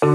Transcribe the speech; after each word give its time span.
Hi 0.00 0.06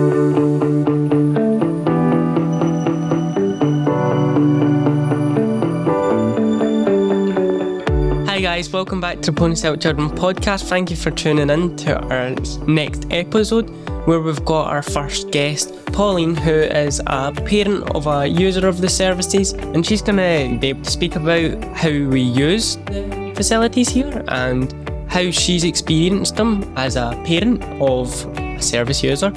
guys, 8.40 8.72
welcome 8.72 9.02
back 9.02 9.20
to 9.24 9.34
Ponies 9.34 9.62
Help 9.62 9.82
Children 9.82 10.12
podcast. 10.12 10.70
Thank 10.70 10.90
you 10.90 10.96
for 10.96 11.12
tuning 11.12 11.50
in 11.50 11.76
to 11.76 12.00
our 12.00 12.30
next 12.66 13.08
episode 13.12 13.70
where 14.08 14.22
we've 14.22 14.46
got 14.46 14.70
our 14.70 14.82
first 14.82 15.32
guest, 15.32 15.76
Pauline, 15.88 16.36
who 16.36 16.54
is 16.54 17.02
a 17.08 17.34
parent 17.34 17.94
of 17.94 18.08
a 18.08 18.26
user 18.26 18.66
of 18.66 18.80
the 18.80 18.88
services, 18.88 19.52
and 19.52 19.86
she's 19.86 20.02
going 20.02 20.16
to 20.16 20.58
be 20.62 20.70
able 20.70 20.84
to 20.84 20.92
speak 20.92 21.18
about 21.18 21.62
how 21.76 21.90
we 21.90 22.22
use 22.22 22.78
the 22.86 23.34
facilities 23.36 23.90
here 23.90 24.24
and 24.30 24.74
how 25.12 25.30
she's 25.30 25.66
experienced 25.66 26.38
them 26.38 26.74
as 26.78 26.96
a 26.96 27.22
parent 27.26 27.62
of 27.82 28.26
a 28.38 28.62
service 28.62 29.04
user, 29.04 29.34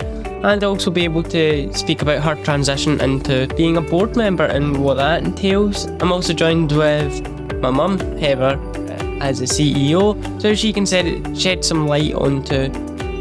and 0.47 0.63
also 0.63 0.91
be 0.91 1.03
able 1.03 1.25
to 1.25 1.73
speak 1.75 2.03
about 2.03 2.23
her 2.23 2.37
transition 2.45 3.01
into 3.01 3.49
being 3.57 3.77
a 3.77 3.81
board 3.81 4.17
member 4.17 4.45
and 4.45 4.83
what 4.83 4.95
that 4.95 5.25
entails. 5.25 5.87
I'm 6.01 6.13
also 6.13 6.33
joined 6.33 6.71
with 6.71 7.29
my 7.61 7.71
mum, 7.71 7.99
Heather, 8.19 8.57
uh, 8.57 9.25
as 9.25 9.41
a 9.41 9.45
CEO, 9.45 10.15
so 10.41 10.55
she 10.55 10.73
can 10.73 10.87
shed, 10.87 11.37
shed 11.37 11.65
some 11.65 11.89
light 11.89 12.15
onto 12.15 12.73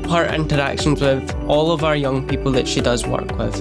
her 0.07 0.31
interactions 0.35 1.01
with 1.01 1.33
all 1.47 1.71
of 1.71 1.83
our 1.83 1.95
young 1.95 2.27
people 2.27 2.51
that 2.51 2.67
she 2.67 2.79
does 2.79 3.07
work 3.07 3.35
with. 3.39 3.55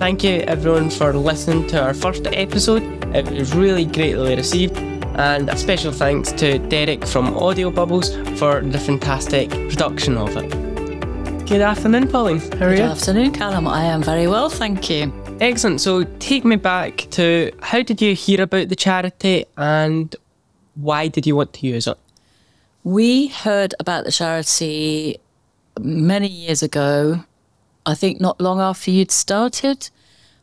Thank 0.00 0.24
you 0.24 0.40
everyone 0.40 0.90
for 0.90 1.12
listening 1.12 1.68
to 1.68 1.80
our 1.80 1.94
first 1.94 2.26
episode. 2.26 2.82
It 3.14 3.30
was 3.30 3.54
really 3.54 3.84
greatly 3.84 4.34
received, 4.34 4.76
and 5.16 5.48
a 5.48 5.56
special 5.56 5.92
thanks 5.92 6.32
to 6.32 6.58
Derek 6.58 7.06
from 7.06 7.32
AudioBubbles 7.34 8.38
for 8.38 8.60
the 8.60 8.78
fantastic 8.78 9.50
production 9.50 10.16
of 10.16 10.36
it. 10.36 10.67
Good 11.48 11.62
afternoon, 11.62 12.08
Pauline. 12.08 12.40
How 12.40 12.66
are 12.66 12.70
Good 12.72 12.78
you? 12.80 12.84
afternoon, 12.84 13.32
Calum. 13.32 13.66
I 13.66 13.84
am 13.84 14.02
very 14.02 14.26
well, 14.26 14.50
thank 14.50 14.90
you. 14.90 15.10
Excellent. 15.40 15.80
So 15.80 16.04
take 16.18 16.44
me 16.44 16.56
back 16.56 17.06
to 17.12 17.50
how 17.62 17.80
did 17.80 18.02
you 18.02 18.14
hear 18.14 18.42
about 18.42 18.68
the 18.68 18.76
charity 18.76 19.46
and 19.56 20.14
why 20.74 21.08
did 21.08 21.26
you 21.26 21.34
want 21.34 21.54
to 21.54 21.66
use 21.66 21.86
it? 21.86 21.96
We 22.84 23.28
heard 23.28 23.74
about 23.80 24.04
the 24.04 24.12
charity 24.12 25.20
many 25.80 26.28
years 26.28 26.62
ago, 26.62 27.24
I 27.86 27.94
think 27.94 28.20
not 28.20 28.42
long 28.42 28.60
after 28.60 28.90
you'd 28.90 29.10
started, 29.10 29.88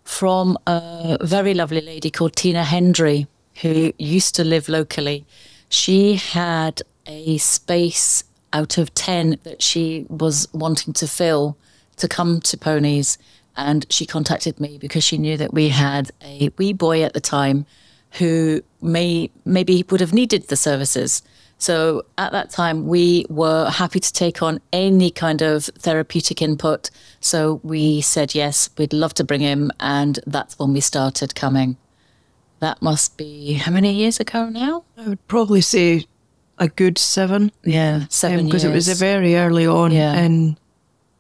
from 0.04 0.58
a 0.66 1.20
very 1.22 1.54
lovely 1.54 1.82
lady 1.82 2.10
called 2.10 2.36
Tina 2.36 2.64
Hendry, 2.64 3.28
who 3.62 3.94
used 4.00 4.34
to 4.36 4.44
live 4.44 4.68
locally. 4.68 5.28
She 5.70 6.16
had 6.16 6.82
a 7.06 7.38
space 7.38 8.24
out 8.54 8.78
of 8.78 8.94
10 8.94 9.40
that 9.44 9.62
she 9.62 10.06
was 10.10 10.48
wanting 10.54 10.94
to 10.94 11.08
fill 11.08 11.58
to 11.98 12.08
come 12.08 12.42
to 12.42 12.58
ponies. 12.58 13.18
And 13.58 13.86
she 13.90 14.06
contacted 14.06 14.60
me 14.60 14.78
because 14.78 15.04
she 15.04 15.18
knew 15.18 15.38
that 15.38 15.54
we 15.54 15.70
had 15.70 16.12
a 16.22 16.50
wee 16.58 16.74
boy 16.74 17.04
at 17.04 17.14
the 17.14 17.22
time 17.22 17.66
who 18.12 18.62
may 18.82 19.30
maybe 19.46 19.86
would 19.90 20.02
have 20.02 20.14
needed 20.14 20.48
the 20.48 20.56
services. 20.56 21.22
So 21.58 22.06
at 22.18 22.32
that 22.34 22.50
time, 22.50 22.88
we 22.88 23.26
were 23.30 23.70
happy 23.70 24.00
to 24.00 24.14
take 24.14 24.42
on 24.42 24.60
any 24.74 25.10
kind 25.10 25.42
of 25.42 25.66
therapeutic 25.66 26.42
input. 26.42 26.90
So 27.22 27.62
we 27.64 28.02
said 28.02 28.36
yes, 28.36 28.70
we'd 28.78 28.94
love 28.94 29.14
to 29.16 29.24
bring 29.24 29.42
him, 29.42 29.72
and 29.80 30.20
that's 30.28 30.60
when 30.60 30.74
we 30.74 30.82
started 30.82 31.34
coming. 31.34 31.78
That 32.60 32.82
must 32.82 33.18
be 33.18 33.54
how 33.54 33.72
many 33.72 33.94
years 33.94 34.20
ago 34.20 34.50
now? 34.50 34.84
I 34.98 35.08
would 35.08 35.26
probably 35.28 35.62
say 35.62 36.06
a 36.58 36.68
good 36.68 36.98
seven. 36.98 37.52
Yeah, 37.64 38.06
seven 38.10 38.40
um, 38.40 38.46
Because 38.46 38.64
it 38.64 38.72
was 38.74 38.88
a 38.88 38.96
very 38.96 39.36
early 39.36 39.66
on 39.68 39.92
Yeah. 39.92 40.16
in 40.24 40.58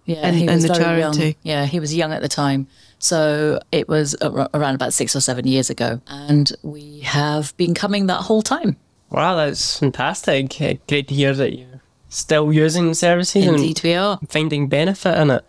Yeah, 0.05 0.27
in- 0.27 0.33
he 0.35 0.47
in 0.47 0.59
the 0.59 0.67
very 0.67 0.99
young. 0.99 1.13
charity. 1.13 1.37
Yeah, 1.43 1.65
he 1.65 1.79
was 1.79 1.93
young 1.95 2.11
at 2.13 2.21
the 2.21 2.27
time. 2.29 2.67
So 2.99 3.59
it 3.71 3.87
was 3.89 4.15
ar- 4.21 4.49
around 4.53 4.75
about 4.75 4.93
six 4.93 5.15
or 5.15 5.19
seven 5.21 5.45
years 5.47 5.69
ago. 5.69 5.99
And 6.07 6.51
we 6.63 7.01
have 7.01 7.55
been 7.57 7.73
coming 7.73 8.07
that 8.07 8.21
whole 8.21 8.41
time. 8.41 8.77
Wow, 9.11 9.35
that's 9.35 9.79
fantastic. 9.79 10.55
Great 10.87 11.07
to 11.07 11.13
hear 11.15 11.33
that 11.33 11.57
you're 11.57 11.81
still 12.09 12.51
using 12.53 12.87
the 12.89 12.95
services 12.95 13.45
Indeed, 13.45 13.81
we 13.83 13.93
are. 13.93 14.17
and 14.21 14.29
finding 14.29 14.67
benefit 14.67 15.17
in 15.17 15.29
it. 15.31 15.43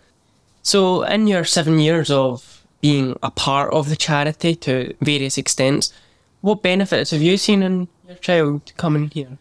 So, 0.63 1.03
in 1.05 1.27
your 1.29 1.45
seven 1.45 1.79
years 1.79 2.11
of 2.11 2.63
being 2.81 3.17
a 3.23 3.31
part 3.31 3.73
of 3.73 3.89
the 3.89 3.97
charity 3.97 4.55
to 4.57 4.95
various 5.01 5.39
extents, 5.39 5.93
what 6.41 6.63
benefits 6.63 7.11
have 7.13 7.23
you 7.23 7.37
seen 7.37 7.63
in 7.63 7.89
your 8.07 8.17
child 8.19 8.73
coming 8.77 9.11
here? 9.15 9.39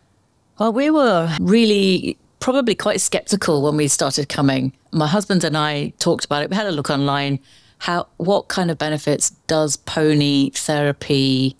Well, 0.57 0.71
we 0.71 0.89
were 0.89 1.35
really 1.41 2.17
probably 2.39 2.75
quite 2.75 3.01
skeptical 3.01 3.61
when 3.61 3.75
we 3.75 3.89
started 3.89 4.29
coming. 4.29 4.71
My 4.91 5.07
husband 5.07 5.43
and 5.43 5.57
I 5.57 5.89
talked 5.99 6.23
about 6.23 6.43
it. 6.43 6.49
We 6.49 6.55
had 6.55 6.65
a 6.65 6.71
look 6.71 6.89
online. 6.89 7.39
How 7.79 8.07
what 8.17 8.47
kind 8.47 8.71
of 8.71 8.77
benefits 8.77 9.31
does 9.47 9.75
pony 9.75 10.51
therapy 10.51 11.57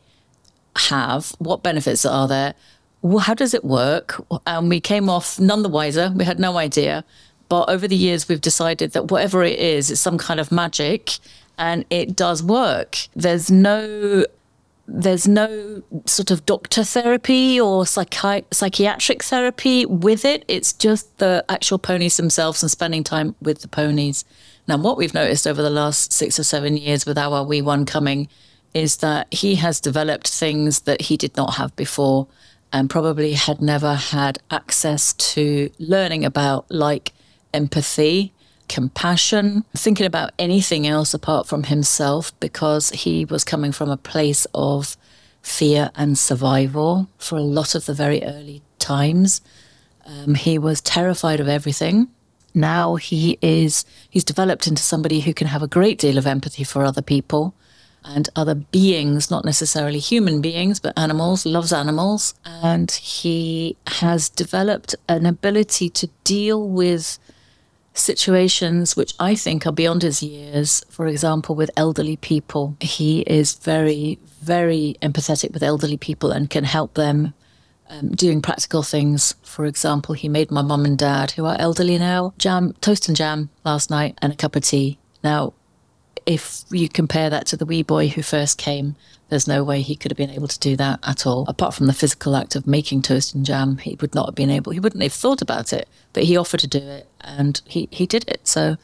have? 0.77 1.33
What 1.39 1.61
benefits 1.61 2.05
are 2.05 2.27
there? 2.29 2.53
How 3.19 3.33
does 3.33 3.53
it 3.53 3.65
work? 3.65 4.23
And 4.47 4.69
we 4.69 4.79
came 4.79 5.09
off 5.09 5.39
none 5.39 5.61
the 5.61 5.69
wiser. 5.69 6.13
We 6.15 6.23
had 6.23 6.39
no 6.39 6.57
idea. 6.57 7.03
But 7.49 7.69
over 7.69 7.89
the 7.89 7.97
years, 7.97 8.29
we've 8.29 8.41
decided 8.41 8.93
that 8.93 9.11
whatever 9.11 9.43
it 9.43 9.59
is, 9.59 9.91
it's 9.91 9.99
some 9.99 10.17
kind 10.17 10.39
of 10.39 10.53
magic 10.53 11.17
and 11.57 11.85
it 11.89 12.15
does 12.15 12.41
work. 12.41 12.97
There's 13.13 13.51
no 13.51 14.25
there's 14.87 15.27
no 15.27 15.81
sort 16.05 16.29
of 16.31 16.45
doctor 16.45 16.83
therapy 16.83 17.59
or 17.59 17.83
psychi- 17.83 18.45
psychiatric 18.51 19.23
therapy 19.23 19.85
with 19.85 20.23
it. 20.25 20.45
It's 20.47 20.73
just 20.73 21.17
the 21.17 21.43
actual 21.49 21.79
ponies 21.79 22.17
themselves 22.17 22.61
and 22.61 22.69
spending 22.69 23.03
time 23.03 23.35
with 23.41 23.61
the 23.61 23.67
ponies. 23.67 24.25
Now, 24.67 24.77
what 24.77 24.97
we've 24.97 25.13
noticed 25.13 25.47
over 25.47 25.61
the 25.61 25.69
last 25.69 26.13
six 26.13 26.39
or 26.39 26.43
seven 26.43 26.77
years 26.77 27.05
with 27.05 27.17
our 27.17 27.43
wee 27.43 27.61
one 27.61 27.85
coming 27.85 28.27
is 28.73 28.97
that 28.97 29.33
he 29.33 29.55
has 29.55 29.79
developed 29.79 30.27
things 30.27 30.81
that 30.81 31.03
he 31.03 31.17
did 31.17 31.35
not 31.37 31.55
have 31.55 31.75
before 31.75 32.27
and 32.73 32.89
probably 32.89 33.33
had 33.33 33.61
never 33.61 33.95
had 33.95 34.37
access 34.51 35.13
to 35.13 35.71
learning 35.79 36.25
about, 36.25 36.69
like 36.69 37.13
empathy, 37.53 38.33
compassion, 38.67 39.63
thinking 39.75 40.05
about 40.05 40.31
anything 40.39 40.87
else 40.87 41.13
apart 41.13 41.47
from 41.47 41.63
himself 41.63 42.37
because 42.39 42.89
he 42.89 43.25
was 43.25 43.43
coming 43.43 43.71
from 43.71 43.89
a 43.89 43.97
place 43.97 44.45
of 44.53 44.97
fear 45.41 45.91
and 45.95 46.17
survival 46.17 47.07
for 47.17 47.37
a 47.37 47.43
lot 47.43 47.75
of 47.75 47.85
the 47.85 47.93
very 47.93 48.23
early 48.23 48.61
times. 48.79 49.41
Um, 50.05 50.35
he 50.35 50.57
was 50.57 50.81
terrified 50.81 51.39
of 51.39 51.47
everything. 51.47 52.07
Now 52.53 52.95
he 52.95 53.37
is, 53.41 53.85
he's 54.09 54.23
developed 54.23 54.65
into 54.65 54.81
somebody 54.81 55.19
who 55.19 55.33
can 55.33 55.47
have 55.47 55.61
a 55.61 55.67
great 55.67 55.99
deal 55.99 56.17
of 56.17 56.25
empathy 56.25 56.63
for 56.63 56.83
other 56.83 57.01
people 57.01 57.53
and 58.05 58.29
other 58.35 58.55
beings, 58.55 59.31
not 59.31 59.43
necessarily 59.45 59.99
human 59.99 60.39
beings, 60.41 60.79
but 60.79 60.97
animals, 60.97 61.45
loves 61.45 61.73
animals. 61.73 62.33
And 62.45 62.91
he 62.91 63.75
has 63.87 64.29
developed 64.29 64.95
an 65.09 65.25
ability 65.25 65.89
to 65.89 66.07
deal 66.23 66.67
with 66.67 67.19
situations 67.95 68.95
which 68.95 69.13
I 69.19 69.35
think 69.35 69.65
are 69.65 69.71
beyond 69.71 70.03
his 70.03 70.21
years. 70.21 70.83
For 70.89 71.07
example, 71.07 71.55
with 71.55 71.71
elderly 71.75 72.17
people, 72.17 72.75
he 72.79 73.21
is 73.21 73.55
very, 73.55 74.19
very 74.41 74.97
empathetic 75.01 75.53
with 75.53 75.63
elderly 75.63 75.97
people 75.97 76.31
and 76.31 76.49
can 76.49 76.63
help 76.63 76.93
them 76.93 77.33
um, 77.89 78.09
doing 78.09 78.41
practical 78.41 78.83
things. 78.83 79.35
For 79.43 79.65
example, 79.65 80.15
he 80.15 80.29
made 80.29 80.51
my 80.51 80.61
mum 80.61 80.85
and 80.85 80.97
dad, 80.97 81.31
who 81.31 81.45
are 81.45 81.57
elderly 81.59 81.97
now, 81.97 82.33
jam, 82.37 82.73
toast 82.81 83.07
and 83.07 83.15
jam 83.15 83.49
last 83.63 83.89
night 83.89 84.17
and 84.21 84.33
a 84.33 84.35
cup 84.35 84.55
of 84.55 84.63
tea. 84.63 84.97
Now, 85.23 85.53
if 86.25 86.63
you 86.71 86.89
compare 86.89 87.29
that 87.29 87.47
to 87.47 87.57
the 87.57 87.65
wee 87.65 87.83
boy 87.83 88.07
who 88.09 88.21
first 88.21 88.57
came, 88.57 88.95
there's 89.29 89.47
no 89.47 89.63
way 89.63 89.81
he 89.81 89.95
could 89.95 90.11
have 90.11 90.17
been 90.17 90.29
able 90.29 90.47
to 90.47 90.59
do 90.59 90.75
that 90.75 90.99
at 91.03 91.25
all. 91.25 91.45
Apart 91.47 91.73
from 91.73 91.87
the 91.87 91.93
physical 91.93 92.35
act 92.35 92.55
of 92.55 92.67
making 92.67 93.01
toast 93.01 93.33
and 93.33 93.45
jam, 93.45 93.77
he 93.77 93.97
would 94.01 94.13
not 94.13 94.27
have 94.27 94.35
been 94.35 94.51
able, 94.51 94.71
he 94.71 94.79
wouldn't 94.79 95.03
have 95.03 95.13
thought 95.13 95.41
about 95.41 95.73
it, 95.73 95.87
but 96.13 96.23
he 96.23 96.37
offered 96.37 96.59
to 96.59 96.67
do 96.67 96.79
it 96.79 97.07
and 97.21 97.61
he, 97.65 97.87
he 97.91 98.05
did 98.05 98.27
it. 98.27 98.47
So, 98.47 98.77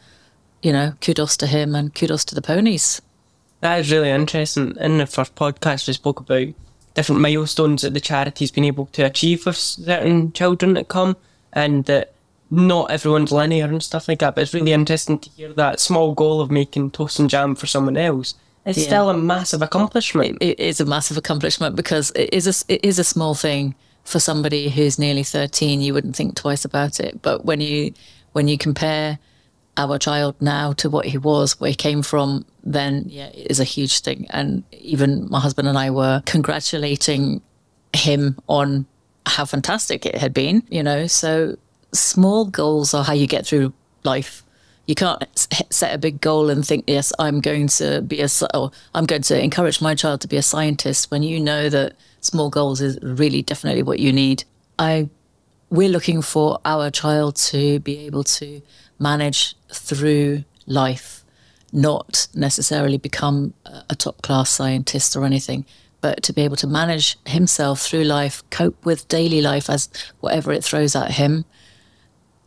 you 0.61 0.73
know, 0.73 0.93
kudos 1.01 1.37
to 1.37 1.47
him 1.47 1.75
and 1.75 1.93
kudos 1.93 2.25
to 2.25 2.35
the 2.35 2.41
ponies. 2.41 3.01
That 3.61 3.79
is 3.79 3.91
really 3.91 4.09
interesting. 4.09 4.75
In 4.79 4.97
the 4.97 5.05
first 5.05 5.35
podcast, 5.35 5.87
we 5.87 5.93
spoke 5.93 6.19
about 6.19 6.47
different 6.95 7.21
milestones 7.21 7.83
that 7.83 7.93
the 7.93 7.99
charity's 7.99 8.51
been 8.51 8.65
able 8.65 8.87
to 8.87 9.03
achieve 9.03 9.45
with 9.45 9.55
certain 9.55 10.31
children 10.33 10.73
that 10.73 10.87
come, 10.87 11.15
and 11.53 11.85
that 11.85 12.13
not 12.51 12.91
everyone's 12.91 13.31
linear 13.31 13.65
and 13.65 13.81
stuff 13.81 14.07
like 14.07 14.19
that. 14.19 14.35
But 14.35 14.41
it's 14.43 14.53
really 14.53 14.73
interesting 14.73 15.17
to 15.19 15.29
hear 15.31 15.53
that 15.53 15.79
small 15.79 16.13
goal 16.13 16.41
of 16.41 16.51
making 16.51 16.91
toast 16.91 17.17
and 17.19 17.29
jam 17.29 17.55
for 17.55 17.65
someone 17.65 17.97
else. 17.97 18.35
It's 18.65 18.77
Yeah. 18.77 18.85
still 18.85 19.09
a 19.09 19.13
massive 19.17 19.61
accomplishment. 19.61 20.37
it 20.41 20.59
is 20.59 20.79
a 20.79 20.85
massive 20.85 21.17
accomplishment 21.17 21.75
because 21.75 22.11
it 22.15 22.29
is 22.33 22.45
a, 22.47 22.73
it 22.73 22.85
is 22.85 22.99
a 22.99 23.03
small 23.03 23.33
thing 23.33 23.73
for 24.03 24.19
somebody 24.19 24.69
who's 24.69 24.99
nearly 24.99 25.23
13 25.23 25.79
you 25.81 25.93
wouldn't 25.93 26.15
think 26.15 26.35
twice 26.35 26.65
about 26.65 26.99
it 26.99 27.21
but 27.21 27.45
when 27.45 27.61
you 27.61 27.93
when 28.33 28.47
you 28.47 28.57
compare 28.57 29.19
our 29.77 29.97
child 29.99 30.35
now 30.41 30.73
to 30.73 30.89
what 30.89 31.05
he 31.05 31.17
was 31.19 31.59
where 31.59 31.69
he 31.69 31.75
came 31.75 32.01
from 32.01 32.43
then 32.63 33.05
yeah 33.07 33.27
it 33.27 33.47
is 33.51 33.59
a 33.59 33.63
huge 33.63 33.99
thing 34.01 34.25
and 34.31 34.63
even 34.71 35.27
my 35.29 35.39
husband 35.39 35.67
and 35.67 35.77
I 35.77 35.91
were 35.91 36.21
congratulating 36.25 37.41
him 37.93 38.37
on 38.47 38.85
how 39.27 39.45
fantastic 39.45 40.05
it 40.05 40.15
had 40.15 40.33
been 40.33 40.63
you 40.69 40.81
know 40.83 41.05
so 41.07 41.55
small 41.91 42.45
goals 42.45 42.93
are 42.93 43.03
how 43.03 43.13
you 43.13 43.27
get 43.27 43.45
through 43.45 43.73
life 44.03 44.43
You 44.87 44.95
can't 44.95 45.23
set 45.69 45.93
a 45.93 45.97
big 45.97 46.19
goal 46.21 46.49
and 46.49 46.65
think, 46.65 46.85
yes, 46.87 47.13
I'm 47.19 47.39
going 47.39 47.67
to 47.79 48.01
be 48.01 48.21
a, 48.21 48.27
or 48.53 48.71
I'm 48.93 49.05
going 49.05 49.21
to 49.23 49.41
encourage 49.41 49.81
my 49.81 49.95
child 49.95 50.21
to 50.21 50.27
be 50.27 50.37
a 50.37 50.41
scientist 50.41 51.11
when 51.11 51.23
you 51.23 51.39
know 51.39 51.69
that 51.69 51.93
small 52.19 52.49
goals 52.49 52.81
is 52.81 52.99
really 53.01 53.41
definitely 53.41 53.83
what 53.83 53.99
you 53.99 54.11
need. 54.11 54.43
I, 54.79 55.09
we're 55.69 55.89
looking 55.89 56.21
for 56.21 56.59
our 56.65 56.89
child 56.89 57.35
to 57.37 57.79
be 57.79 57.99
able 57.99 58.23
to 58.25 58.61
manage 58.99 59.55
through 59.71 60.43
life, 60.65 61.23
not 61.71 62.27
necessarily 62.33 62.97
become 62.97 63.53
a 63.89 63.95
top 63.95 64.21
class 64.23 64.49
scientist 64.49 65.15
or 65.15 65.25
anything, 65.25 65.65
but 66.01 66.23
to 66.23 66.33
be 66.33 66.41
able 66.41 66.57
to 66.57 66.67
manage 66.67 67.17
himself 67.25 67.81
through 67.81 68.03
life, 68.03 68.43
cope 68.49 68.83
with 68.83 69.07
daily 69.07 69.41
life 69.41 69.69
as 69.69 69.87
whatever 70.19 70.51
it 70.51 70.63
throws 70.63 70.95
at 70.95 71.11
him. 71.11 71.45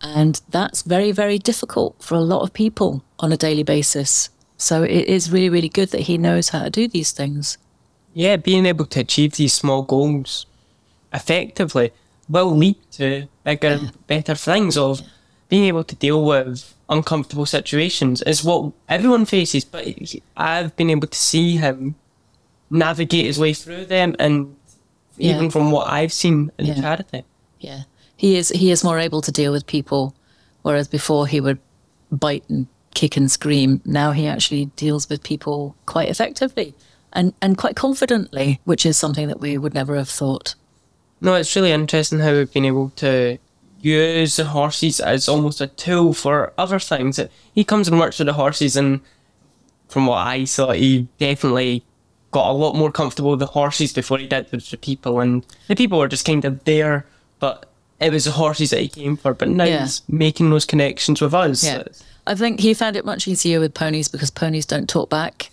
And 0.04 0.40
that's 0.50 0.82
very, 0.82 1.12
very 1.12 1.38
difficult 1.38 1.96
for 2.02 2.14
a 2.14 2.20
lot 2.20 2.42
of 2.42 2.52
people 2.52 3.02
on 3.18 3.32
a 3.32 3.36
daily 3.38 3.62
basis. 3.62 4.28
So 4.58 4.82
it 4.82 5.06
is 5.08 5.32
really, 5.32 5.48
really 5.48 5.70
good 5.70 5.88
that 5.90 6.02
he 6.02 6.18
knows 6.18 6.50
how 6.50 6.62
to 6.64 6.70
do 6.70 6.86
these 6.86 7.10
things. 7.12 7.56
Yeah, 8.12 8.36
being 8.36 8.66
able 8.66 8.84
to 8.86 9.00
achieve 9.00 9.32
these 9.32 9.54
small 9.54 9.82
goals 9.82 10.46
effectively 11.12 11.90
will 12.28 12.54
lead 12.54 12.76
to 12.92 13.28
bigger, 13.44 13.80
better 14.06 14.34
things 14.34 14.76
of 14.76 15.00
being 15.48 15.64
able 15.64 15.84
to 15.84 15.94
deal 15.96 16.22
with 16.24 16.74
uncomfortable 16.88 17.46
situations 17.46 18.20
is 18.22 18.44
what 18.44 18.72
everyone 18.88 19.24
faces. 19.24 19.64
But 19.64 19.88
I've 20.36 20.76
been 20.76 20.90
able 20.90 21.08
to 21.08 21.18
see 21.18 21.56
him 21.56 21.94
navigate 22.70 23.26
his 23.26 23.38
way 23.38 23.54
through 23.54 23.86
them, 23.86 24.14
and 24.18 24.56
Yeah. 25.16 25.36
even 25.36 25.50
from 25.50 25.70
what 25.70 25.88
I've 25.88 26.12
seen 26.12 26.50
in 26.58 26.66
Yeah. 26.66 26.80
charity. 26.80 27.24
Yeah. 27.60 27.82
He 28.24 28.36
is 28.36 28.48
he 28.48 28.70
is 28.70 28.82
more 28.82 28.98
able 28.98 29.20
to 29.20 29.30
deal 29.30 29.52
with 29.52 29.66
people, 29.66 30.14
whereas 30.62 30.88
before 30.88 31.26
he 31.26 31.42
would 31.42 31.58
bite 32.10 32.42
and 32.48 32.66
kick 32.94 33.18
and 33.18 33.30
scream. 33.30 33.82
Now 33.84 34.12
he 34.12 34.26
actually 34.26 34.64
deals 34.76 35.10
with 35.10 35.22
people 35.22 35.76
quite 35.84 36.08
effectively 36.08 36.72
and, 37.12 37.34
and 37.42 37.58
quite 37.58 37.76
confidently, 37.76 38.60
which 38.64 38.86
is 38.86 38.96
something 38.96 39.28
that 39.28 39.40
we 39.40 39.58
would 39.58 39.74
never 39.74 39.94
have 39.96 40.08
thought. 40.08 40.54
No, 41.20 41.34
it's 41.34 41.54
really 41.54 41.70
interesting 41.70 42.20
how 42.20 42.32
we've 42.32 42.50
been 42.50 42.64
able 42.64 42.88
to 42.96 43.36
use 43.82 44.36
the 44.36 44.46
horses 44.46 45.00
as 45.00 45.28
almost 45.28 45.60
a 45.60 45.66
tool 45.66 46.14
for 46.14 46.54
other 46.56 46.78
things. 46.78 47.20
He 47.54 47.62
comes 47.62 47.88
and 47.88 48.00
works 48.00 48.18
with 48.18 48.28
the 48.28 48.32
horses, 48.32 48.74
and 48.74 49.02
from 49.86 50.06
what 50.06 50.26
I 50.26 50.44
saw, 50.44 50.72
he 50.72 51.08
definitely 51.18 51.84
got 52.30 52.48
a 52.48 52.56
lot 52.56 52.74
more 52.74 52.90
comfortable 52.90 53.32
with 53.32 53.40
the 53.40 53.52
horses 53.60 53.92
before 53.92 54.16
he 54.16 54.26
did 54.26 54.50
with 54.50 54.70
the 54.70 54.78
people, 54.78 55.20
and 55.20 55.44
the 55.68 55.76
people 55.76 55.98
were 55.98 56.08
just 56.08 56.24
kind 56.24 56.46
of 56.46 56.64
there, 56.64 57.04
but 57.38 57.68
it 58.00 58.12
was 58.12 58.24
the 58.24 58.32
horses 58.32 58.70
that 58.70 58.80
he 58.80 58.88
came 58.88 59.16
for. 59.16 59.34
But 59.34 59.48
now 59.48 59.64
Yeah. 59.64 59.82
he's 59.82 60.02
making 60.08 60.50
those 60.50 60.64
connections 60.66 61.20
with 61.20 61.34
us. 61.34 61.64
Yeah. 61.64 61.84
I 62.26 62.34
think 62.34 62.60
he 62.60 62.74
found 62.74 62.96
it 62.96 63.04
much 63.04 63.28
easier 63.28 63.60
with 63.60 63.74
ponies 63.74 64.08
because 64.08 64.30
ponies 64.30 64.66
don't 64.66 64.88
talk 64.88 65.10
back. 65.10 65.50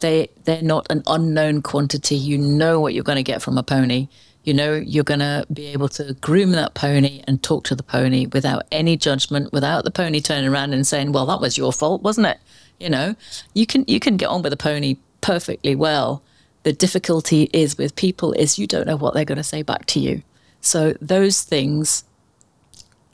They 0.00 0.28
they're 0.44 0.62
not 0.62 0.86
an 0.90 1.02
unknown 1.06 1.62
quantity. 1.62 2.16
You 2.16 2.38
know 2.38 2.80
what 2.80 2.94
you're 2.94 3.04
going 3.04 3.16
to 3.16 3.22
get 3.22 3.42
from 3.42 3.58
a 3.58 3.62
pony. 3.62 4.08
You 4.44 4.54
know 4.54 4.74
you're 4.74 5.04
going 5.04 5.20
to 5.20 5.44
be 5.52 5.66
able 5.66 5.88
to 5.90 6.14
groom 6.14 6.52
that 6.52 6.72
pony 6.74 7.22
and 7.26 7.42
talk 7.42 7.64
to 7.64 7.74
the 7.74 7.82
pony 7.82 8.26
without 8.26 8.62
any 8.72 8.96
judgment, 8.96 9.52
without 9.52 9.84
the 9.84 9.90
pony 9.90 10.20
turning 10.20 10.48
around 10.50 10.72
and 10.72 10.86
saying, 10.86 11.12
"Well, 11.12 11.26
that 11.26 11.40
was 11.40 11.58
your 11.58 11.72
fault, 11.72 12.02
wasn't 12.02 12.28
it?" 12.28 12.38
You 12.78 12.88
know, 12.88 13.14
you 13.52 13.66
can 13.66 13.84
you 13.86 14.00
can 14.00 14.16
get 14.16 14.28
on 14.30 14.40
with 14.40 14.52
a 14.54 14.56
pony 14.56 14.96
perfectly 15.20 15.74
well. 15.74 16.22
The 16.62 16.72
difficulty 16.72 17.50
is 17.52 17.76
with 17.76 17.96
people 17.96 18.32
is 18.32 18.58
you 18.58 18.66
don't 18.66 18.86
know 18.86 18.96
what 18.96 19.12
they're 19.14 19.24
going 19.26 19.36
to 19.36 19.44
say 19.44 19.60
back 19.62 19.84
to 19.86 20.00
you. 20.00 20.22
So 20.60 20.94
those 21.00 21.42
things 21.42 22.04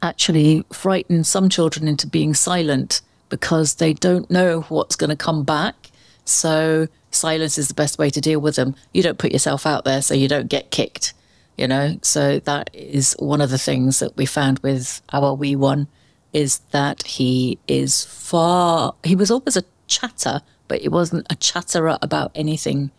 actually 0.03 0.65
frighten 0.73 1.25
some 1.25 1.49
children 1.49 1.89
into 1.89 2.07
being 2.07 2.35
silent 2.35 3.01
because 3.29 3.77
they 3.77 3.93
don't 3.93 4.31
know 4.31 4.63
what's 4.63 4.97
going 4.97 5.11
to 5.11 5.17
come 5.17 5.45
back. 5.45 5.91
So 6.25 6.89
silence 7.11 7.59
is 7.59 7.69
the 7.69 7.75
best 7.75 7.99
way 7.99 8.11
to 8.11 8.21
deal 8.21 8.41
with 8.41 8.57
them. 8.57 8.75
You 8.93 9.03
don't 9.03 9.19
put 9.19 9.33
yourself 9.33 9.67
out 9.67 9.85
there 9.85 10.03
so 10.03 10.15
you 10.15 10.29
don't 10.29 10.49
get 10.49 10.71
kicked, 10.71 11.15
you 11.57 11.67
know? 11.67 11.99
So 12.03 12.39
that 12.41 12.71
is 12.73 13.17
one 13.19 13.41
of 13.41 13.51
the 13.51 13.59
things 13.59 13.99
that 14.01 14.17
we 14.17 14.27
found 14.27 14.59
with 14.61 15.01
our 15.13 15.35
wee 15.35 15.57
one 15.57 15.89
is 16.33 16.59
that 16.71 17.03
he 17.05 17.59
is 17.67 18.05
far 18.05 18.95
he 19.05 19.17
was 19.17 19.31
always 19.31 19.57
a 19.57 19.65
chatter, 19.87 20.43
but 20.69 20.83
he 20.83 20.89
wasn't 20.89 21.27
a 21.31 21.37
chatterer 21.37 21.99
about 22.03 22.31
anything 22.35 22.91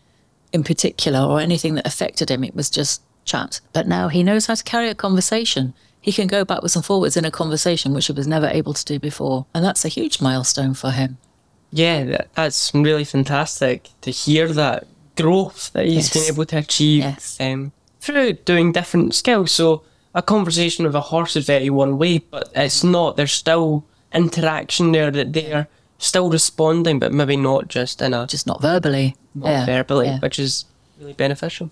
in 0.53 0.63
particular 0.63 1.19
or 1.19 1.39
anything 1.39 1.75
that 1.75 1.85
affected 1.85 2.31
him. 2.31 2.43
It 2.43 2.55
was 2.55 2.69
just 2.69 3.01
chat. 3.27 3.59
But 3.73 3.87
now 3.87 4.07
he 4.07 4.23
knows 4.23 4.47
how 4.47 4.55
to 4.55 4.63
carry 4.63 4.89
a 4.89 4.95
conversation. 4.95 5.73
He 6.01 6.11
can 6.11 6.27
go 6.27 6.43
backwards 6.45 6.75
and 6.75 6.83
forwards 6.85 7.17
in 7.17 7.25
a 7.25 7.31
conversation, 7.31 7.93
which 7.93 8.07
he 8.07 8.13
was 8.13 8.27
never 8.27 8.47
able 8.47 8.73
to 8.73 8.85
do 8.85 8.97
before. 8.97 9.45
And 9.53 9.63
that's 9.63 9.85
a 9.85 9.89
huge 9.89 10.21
milestone 10.21 10.73
for 10.73 10.91
him. 10.91 11.17
Yeah, 11.71 12.21
that's 12.33 12.71
really 12.73 13.03
fantastic 13.03 13.89
to 14.01 14.09
hear 14.11 14.47
that 14.53 14.87
growth 15.17 15.71
that 15.73 15.85
he's 15.85 15.95
Yes. 15.95 16.13
been 16.13 16.33
able 16.33 16.45
to 16.45 16.57
achieve 16.57 17.03
Yes. 17.03 17.37
um, 17.39 17.71
through 17.99 18.33
doing 18.45 18.71
different 18.71 19.13
skills. 19.15 19.51
So 19.51 19.83
a 20.15 20.21
conversation 20.21 20.85
with 20.85 20.95
a 20.95 21.01
horse 21.01 21.35
is 21.35 21.45
very 21.45 21.69
one 21.69 21.97
way, 21.97 22.19
but 22.19 22.49
it's 22.55 22.83
not. 22.83 23.17
There's 23.17 23.33
still 23.33 23.83
interaction 24.13 24.93
there 24.93 25.11
that 25.11 25.33
they're 25.33 25.67
still 25.97 26.29
responding, 26.29 26.99
but 26.99 27.11
maybe 27.11 27.35
not 27.35 27.67
just 27.67 28.01
in 28.01 28.13
a 28.13 28.25
Just 28.27 28.47
not 28.47 28.61
verbally. 28.61 29.15
not 29.35 29.49
yeah. 29.49 29.65
verbally, 29.65 30.05
yeah. 30.07 30.19
which 30.19 30.39
is 30.39 30.63
really 30.99 31.13
beneficial. 31.13 31.69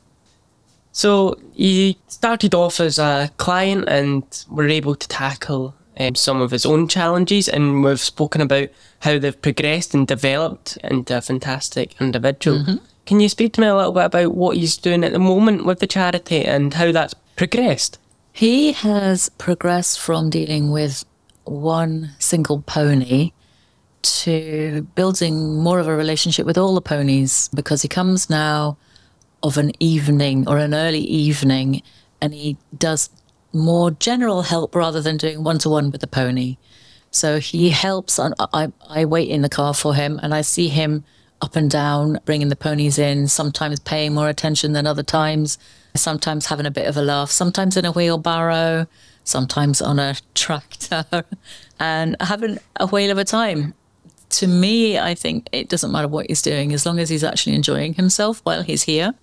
So 0.96 1.38
he 1.54 1.98
started 2.08 2.56
off 2.56 2.80
as 2.80 2.98
a 3.00 3.30
client 3.36 3.84
and 3.90 4.24
were 4.50 4.70
able 4.70 4.96
to 4.96 5.08
tackle 5.10 5.76
um, 6.00 6.16
some 6.16 6.40
of 6.40 6.52
his 6.52 6.66
own 6.66 6.88
challenges, 6.88 7.50
and 7.50 7.84
we've 7.84 8.00
spoken 8.00 8.40
about 8.40 8.70
how 9.00 9.20
they've 9.20 9.42
progressed 9.42 9.94
and 9.94 10.08
developed 10.08 10.78
into 10.86 11.18
a 11.18 11.20
fantastic 11.20 12.00
individual. 12.00 12.60
Mm-hmm. 12.60 12.86
Can 13.06 13.20
you 13.20 13.28
speak 13.28 13.52
to 13.54 13.62
me 13.62 13.68
a 13.68 13.76
little 13.76 13.92
bit 13.92 14.06
about 14.06 14.36
what 14.36 14.56
he's 14.56 14.78
doing 14.78 15.04
at 15.04 15.12
the 15.12 15.20
moment 15.20 15.66
with 15.66 15.80
the 15.80 15.86
charity 15.86 16.46
and 16.46 16.74
how 16.74 16.94
that's 16.94 17.14
progressed? 17.36 18.00
He 18.32 18.72
has 18.72 19.28
progressed 19.38 20.00
from 20.00 20.30
dealing 20.30 20.72
with 20.72 21.04
one 21.44 22.12
single 22.20 22.62
pony 22.62 23.34
to 24.02 24.88
building 24.96 25.62
more 25.62 25.80
of 25.80 25.90
a 25.90 25.96
relationship 25.96 26.46
with 26.46 26.58
all 26.58 26.74
the 26.74 26.80
ponies 26.80 27.50
because 27.54 27.82
he 27.82 27.90
comes 27.90 28.30
now 28.30 28.78
of 29.46 29.58
an 29.58 29.72
evening 29.80 30.48
or 30.48 30.58
an 30.58 30.74
early 30.74 31.02
evening 31.02 31.84
and 32.20 32.34
he 32.34 32.58
does 32.76 33.12
more 33.54 33.92
general 33.92 34.42
help 34.42 34.74
rather 34.74 35.02
than 35.02 35.18
doing 35.18 35.44
one 35.44 35.60
to 35.60 35.70
one 35.70 35.92
with 35.92 36.02
the 36.02 36.08
pony. 36.08 36.58
So 37.12 37.40
he 37.40 37.70
helps. 37.70 38.18
And 38.18 38.34
I, 38.52 38.72
I 38.90 39.06
wait 39.06 39.30
in 39.30 39.44
the 39.44 39.50
car 39.50 39.76
for 39.76 39.94
him 39.94 40.20
and 40.24 40.34
I 40.34 40.42
see 40.42 40.68
him 40.68 41.06
up 41.42 41.56
and 41.56 41.70
down, 41.70 42.20
bringing 42.26 42.50
the 42.50 42.56
ponies 42.56 42.98
in, 42.98 43.28
sometimes 43.28 43.80
paying 43.80 44.16
more 44.16 44.30
attention 44.30 44.74
than 44.74 44.88
other 44.88 45.04
times, 45.04 45.60
sometimes 45.96 46.48
having 46.48 46.66
a 46.66 46.72
bit 46.72 46.88
of 46.88 46.98
a 46.98 47.02
laugh, 47.04 47.30
sometimes 47.30 47.78
in 47.78 47.86
a 47.86 47.92
wheelbarrow, 47.92 48.88
sometimes 49.24 49.80
on 49.80 50.00
a 50.00 50.16
tractor, 50.34 51.06
and 51.80 52.16
having 52.20 52.58
a 52.78 52.88
whale 52.88 53.12
of 53.12 53.20
a 53.20 53.26
time. 53.26 53.76
To 54.30 54.48
me, 54.48 54.98
I 54.98 55.14
think 55.14 55.48
it 55.52 55.70
doesn't 55.70 55.92
matter 55.92 56.08
what 56.08 56.26
he's 56.28 56.42
doing 56.42 56.74
as 56.74 56.86
long 56.86 56.98
as 56.98 57.10
he's 57.10 57.24
actually 57.24 57.56
enjoying 57.56 57.94
himself 57.94 58.42
while 58.44 58.64
he's 58.64 58.84
here 58.84 59.14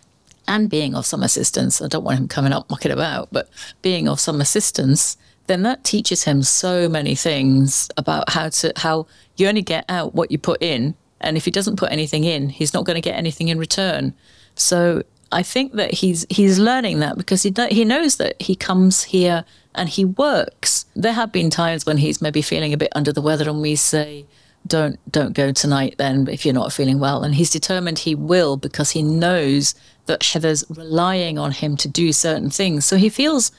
and 0.46 0.68
being 0.68 0.94
of 0.94 1.06
some 1.06 1.22
assistance. 1.22 1.80
I 1.80 1.88
don't 1.88 2.04
want 2.04 2.18
him 2.18 2.28
coming 2.28 2.52
up 2.52 2.68
mucking 2.70 2.92
about, 2.92 3.28
but 3.32 3.48
being 3.80 4.08
of 4.08 4.20
some 4.20 4.40
assistance, 4.40 5.16
then 5.46 5.62
that 5.62 5.84
teaches 5.84 6.24
him 6.24 6.42
so 6.42 6.88
many 6.88 7.14
things 7.14 7.88
about 7.96 8.30
how 8.30 8.48
to 8.48 8.72
how 8.76 9.06
you 9.36 9.48
only 9.48 9.62
get 9.62 9.84
out 9.88 10.14
what 10.14 10.30
you 10.30 10.38
put 10.38 10.62
in, 10.62 10.94
and 11.20 11.36
if 11.36 11.44
he 11.44 11.50
doesn't 11.50 11.76
put 11.76 11.92
anything 11.92 12.24
in, 12.24 12.48
he's 12.48 12.74
not 12.74 12.84
going 12.84 12.96
to 12.96 13.00
get 13.00 13.16
anything 13.16 13.48
in 13.48 13.58
return. 13.58 14.14
So 14.54 15.02
I 15.30 15.42
think 15.42 15.72
that 15.74 15.94
he's 15.94 16.26
he's 16.28 16.58
learning 16.58 17.00
that 17.00 17.16
because 17.16 17.42
he 17.42 17.52
he 17.70 17.84
knows 17.84 18.16
that 18.16 18.40
he 18.40 18.54
comes 18.54 19.04
here 19.04 19.44
and 19.74 19.88
he 19.88 20.04
works. 20.04 20.84
There 20.94 21.14
have 21.14 21.32
been 21.32 21.50
times 21.50 21.86
when 21.86 21.96
he's 21.96 22.20
maybe 22.20 22.42
feeling 22.42 22.72
a 22.72 22.76
bit 22.76 22.92
under 22.94 23.12
the 23.12 23.22
weather, 23.22 23.48
and 23.48 23.62
we 23.62 23.76
say, 23.76 24.26
"Don't 24.66 24.98
don't 25.10 25.32
go 25.32 25.52
tonight 25.52 25.96
then 25.98 26.28
if 26.28 26.44
you're 26.44 26.54
not 26.54 26.72
feeling 26.72 26.98
well." 26.98 27.22
And 27.22 27.34
he's 27.34 27.50
determined 27.50 28.00
he 28.00 28.14
will 28.14 28.56
because 28.56 28.90
he 28.90 29.02
knows 29.02 29.74
that 30.06 30.22
Heather's 30.22 30.64
relying 30.68 31.38
on 31.38 31.52
him 31.52 31.76
to 31.78 31.88
do 31.88 32.12
certain 32.12 32.50
things. 32.50 32.84
So 32.84 32.96
he 32.96 33.08
feels 33.08 33.52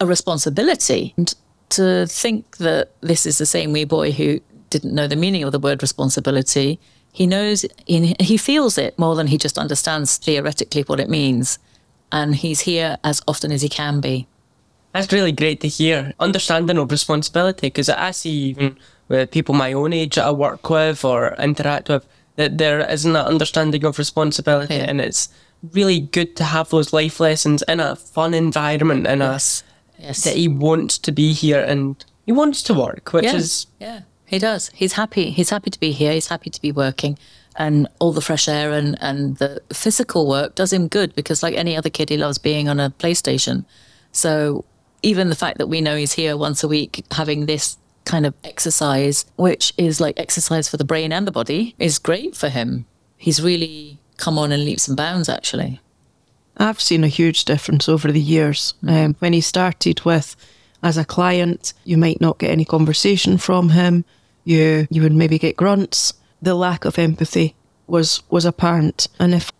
a 0.00 0.06
responsibility. 0.06 1.14
And 1.16 1.34
to 1.70 2.06
think 2.06 2.58
that 2.58 2.92
this 3.00 3.26
is 3.26 3.38
the 3.38 3.46
same 3.46 3.72
wee 3.72 3.84
boy 3.84 4.12
who 4.12 4.40
didn't 4.70 4.94
know 4.94 5.06
the 5.06 5.16
meaning 5.16 5.42
of 5.42 5.52
the 5.52 5.58
word 5.58 5.82
responsibility, 5.82 6.78
he 7.12 7.26
knows, 7.26 7.64
he 7.86 8.36
feels 8.36 8.78
it 8.78 8.98
more 8.98 9.16
than 9.16 9.26
he 9.28 9.38
just 9.38 9.58
understands 9.58 10.18
theoretically 10.18 10.82
what 10.82 11.00
it 11.00 11.08
means. 11.08 11.58
And 12.12 12.36
he's 12.36 12.60
here 12.60 12.96
as 13.02 13.20
often 13.26 13.52
as 13.52 13.62
he 13.62 13.68
can 13.68 14.00
be. 14.00 14.26
That's 14.98 15.12
really 15.12 15.32
great 15.32 15.60
to 15.60 15.68
hear. 15.68 16.12
Understanding 16.18 16.78
of 16.78 16.90
responsibility, 16.90 17.68
because 17.68 17.88
I 17.88 18.10
see 18.10 18.30
even 18.30 18.76
with 19.08 19.30
people 19.30 19.54
my 19.54 19.72
own 19.72 19.92
age 19.92 20.16
that 20.16 20.24
I 20.26 20.30
work 20.32 20.68
with 20.68 21.04
or 21.04 21.34
interact 21.38 21.88
with, 21.88 22.04
that 22.36 22.58
there 22.58 22.80
isn't 22.80 23.12
that 23.12 23.26
understanding 23.26 23.84
of 23.84 23.98
responsibility, 23.98 24.74
Yeah. 24.74 24.84
and 24.88 25.00
it's 25.00 25.28
really 25.72 26.00
good 26.00 26.36
to 26.36 26.44
have 26.44 26.68
those 26.70 26.92
life 26.92 27.20
lessons 27.20 27.62
in 27.68 27.80
a 27.80 27.96
fun 27.96 28.34
environment, 28.34 29.06
in 29.06 29.20
Yes. 29.20 29.62
a 29.98 30.02
Yes. 30.02 30.24
that 30.24 30.36
he 30.36 30.46
wants 30.48 30.98
to 30.98 31.12
be 31.12 31.32
here 31.32 31.60
and 31.60 31.96
he 32.26 32.32
wants 32.32 32.62
to 32.64 32.74
work, 32.74 33.12
which 33.12 33.24
yeah. 33.24 33.36
is 33.36 33.66
yeah. 33.80 34.00
He 34.26 34.38
does. 34.38 34.70
He's 34.74 34.92
happy. 34.92 35.30
He's 35.30 35.50
happy 35.50 35.70
to 35.70 35.80
be 35.80 35.90
here. 35.92 36.12
He's 36.12 36.26
happy 36.28 36.50
to 36.50 36.60
be 36.60 36.70
working. 36.70 37.18
And 37.56 37.88
all 37.98 38.12
the 38.12 38.20
fresh 38.20 38.46
air 38.46 38.72
and, 38.72 38.96
and 39.00 39.38
the 39.38 39.62
physical 39.72 40.28
work 40.28 40.54
does 40.54 40.70
him 40.72 40.86
good 40.86 41.14
because, 41.14 41.42
like 41.42 41.54
any 41.56 41.76
other 41.76 41.88
kid, 41.90 42.10
he 42.10 42.16
loves 42.18 42.36
being 42.38 42.68
on 42.68 42.78
a 42.78 42.90
PlayStation. 42.90 43.64
So, 44.12 44.64
even 45.02 45.28
the 45.28 45.36
fact 45.36 45.58
that 45.58 45.68
we 45.68 45.80
know 45.80 45.96
he's 45.96 46.12
here 46.12 46.36
once 46.36 46.62
a 46.62 46.68
week 46.68 47.04
having 47.12 47.46
this 47.46 47.78
kind 48.04 48.26
of 48.26 48.34
exercise, 48.42 49.26
which 49.36 49.72
is 49.76 50.00
like 50.00 50.18
exercise 50.18 50.68
for 50.68 50.76
the 50.76 50.84
brain 50.84 51.12
and 51.12 51.26
the 51.26 51.32
body, 51.32 51.74
is 51.78 51.98
great 51.98 52.34
for 52.34 52.48
him. 52.48 52.86
He's 53.16 53.42
really 53.42 53.98
come 54.16 54.38
on 54.38 54.52
in 54.52 54.64
leaps 54.64 54.88
and 54.88 54.96
bounds, 54.96 55.28
actually. 55.28 55.80
I've 56.56 56.80
seen 56.80 57.04
a 57.04 57.08
huge 57.08 57.44
difference 57.44 57.88
over 57.88 58.10
the 58.10 58.20
years. 58.20 58.74
Um, 58.86 59.14
when 59.20 59.32
he 59.32 59.40
started 59.40 60.04
with 60.04 60.34
as 60.82 60.96
a 60.96 61.04
client, 61.04 61.72
you 61.84 61.96
might 61.96 62.20
not 62.20 62.38
get 62.38 62.50
any 62.50 62.64
conversation 62.64 63.38
from 63.38 63.70
him. 63.70 64.04
You 64.44 64.88
you 64.90 65.02
would 65.02 65.12
maybe 65.12 65.38
get 65.38 65.56
grunts. 65.56 66.14
The 66.42 66.54
lack 66.54 66.84
of 66.84 66.98
empathy 66.98 67.54
was 67.86 68.22
was 68.30 68.44
apparent. 68.44 69.08
And 69.20 69.34
if 69.34 69.52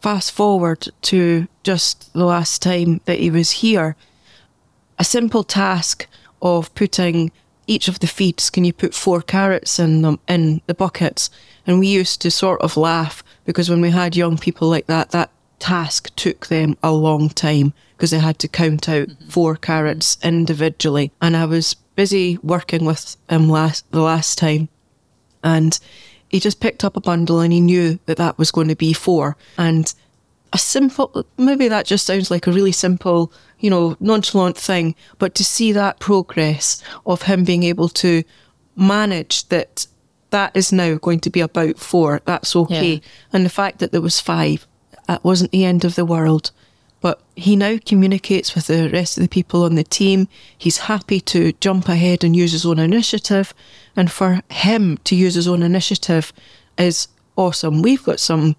fast 0.00 0.32
forward 0.32 0.88
to 1.02 1.48
just 1.62 2.12
the 2.12 2.24
last 2.24 2.62
time 2.62 3.00
that 3.04 3.18
he 3.18 3.30
was 3.30 3.50
here, 3.50 3.96
a 4.98 5.04
simple 5.04 5.44
task 5.44 6.06
of 6.42 6.74
putting 6.74 7.32
each 7.66 7.88
of 7.88 7.98
the 8.00 8.06
feeds, 8.06 8.50
can 8.50 8.64
you 8.64 8.72
put 8.72 8.94
four 8.94 9.20
carrots 9.20 9.78
in 9.78 10.02
them 10.02 10.20
in 10.28 10.60
the 10.66 10.74
buckets? 10.74 11.30
And 11.66 11.78
we 11.80 11.88
used 11.88 12.20
to 12.22 12.30
sort 12.30 12.60
of 12.60 12.76
laugh 12.76 13.24
because 13.44 13.68
when 13.68 13.80
we 13.80 13.90
had 13.90 14.16
young 14.16 14.38
people 14.38 14.68
like 14.68 14.86
that, 14.86 15.10
that 15.10 15.30
task 15.58 16.14
took 16.16 16.46
them 16.46 16.76
a 16.82 16.92
long 16.92 17.28
time 17.28 17.72
because 17.96 18.10
they 18.10 18.18
had 18.18 18.38
to 18.40 18.48
count 18.48 18.88
out 18.88 19.08
mm-hmm. 19.08 19.28
four 19.28 19.56
carrots 19.56 20.18
individually. 20.22 21.10
And 21.20 21.36
I 21.36 21.46
was 21.46 21.74
busy 21.74 22.38
working 22.42 22.84
with 22.84 23.16
him 23.28 23.48
last 23.48 23.90
the 23.90 24.00
last 24.00 24.38
time, 24.38 24.68
and 25.42 25.78
he 26.28 26.40
just 26.40 26.60
picked 26.60 26.84
up 26.84 26.96
a 26.96 27.00
bundle 27.00 27.40
and 27.40 27.52
he 27.52 27.60
knew 27.60 27.98
that 28.06 28.18
that 28.18 28.38
was 28.38 28.50
going 28.50 28.68
to 28.68 28.76
be 28.76 28.92
four. 28.92 29.36
And 29.56 29.92
a 30.52 30.58
simple, 30.58 31.24
maybe 31.38 31.68
that 31.68 31.86
just 31.86 32.06
sounds 32.06 32.30
like 32.30 32.46
a 32.46 32.52
really 32.52 32.72
simple, 32.72 33.32
you 33.58 33.70
know, 33.70 33.96
nonchalant 34.00 34.56
thing, 34.56 34.94
but 35.18 35.34
to 35.34 35.44
see 35.44 35.72
that 35.72 35.98
progress 35.98 36.82
of 37.04 37.22
him 37.22 37.44
being 37.44 37.62
able 37.62 37.88
to 37.88 38.22
manage 38.76 39.48
that 39.48 39.86
that 40.30 40.56
is 40.56 40.72
now 40.72 40.96
going 40.96 41.20
to 41.20 41.30
be 41.30 41.40
about 41.40 41.78
four, 41.78 42.20
that's 42.24 42.54
okay. 42.54 42.94
Yeah. 42.94 43.00
And 43.32 43.44
the 43.44 43.50
fact 43.50 43.78
that 43.78 43.92
there 43.92 44.00
was 44.00 44.20
five, 44.20 44.66
that 45.06 45.24
wasn't 45.24 45.52
the 45.52 45.64
end 45.64 45.84
of 45.84 45.94
the 45.94 46.04
world. 46.04 46.50
But 47.00 47.20
he 47.36 47.56
now 47.56 47.78
communicates 47.84 48.54
with 48.54 48.66
the 48.66 48.90
rest 48.90 49.16
of 49.16 49.22
the 49.22 49.28
people 49.28 49.62
on 49.62 49.74
the 49.76 49.84
team. 49.84 50.28
He's 50.56 50.78
happy 50.78 51.20
to 51.20 51.52
jump 51.60 51.88
ahead 51.88 52.24
and 52.24 52.34
use 52.34 52.52
his 52.52 52.66
own 52.66 52.78
initiative. 52.78 53.54
And 53.94 54.10
for 54.10 54.40
him 54.50 54.98
to 55.04 55.14
use 55.14 55.34
his 55.34 55.46
own 55.46 55.62
initiative 55.62 56.32
is 56.76 57.08
awesome. 57.36 57.82
We've 57.82 58.02
got 58.02 58.18
some 58.18 58.56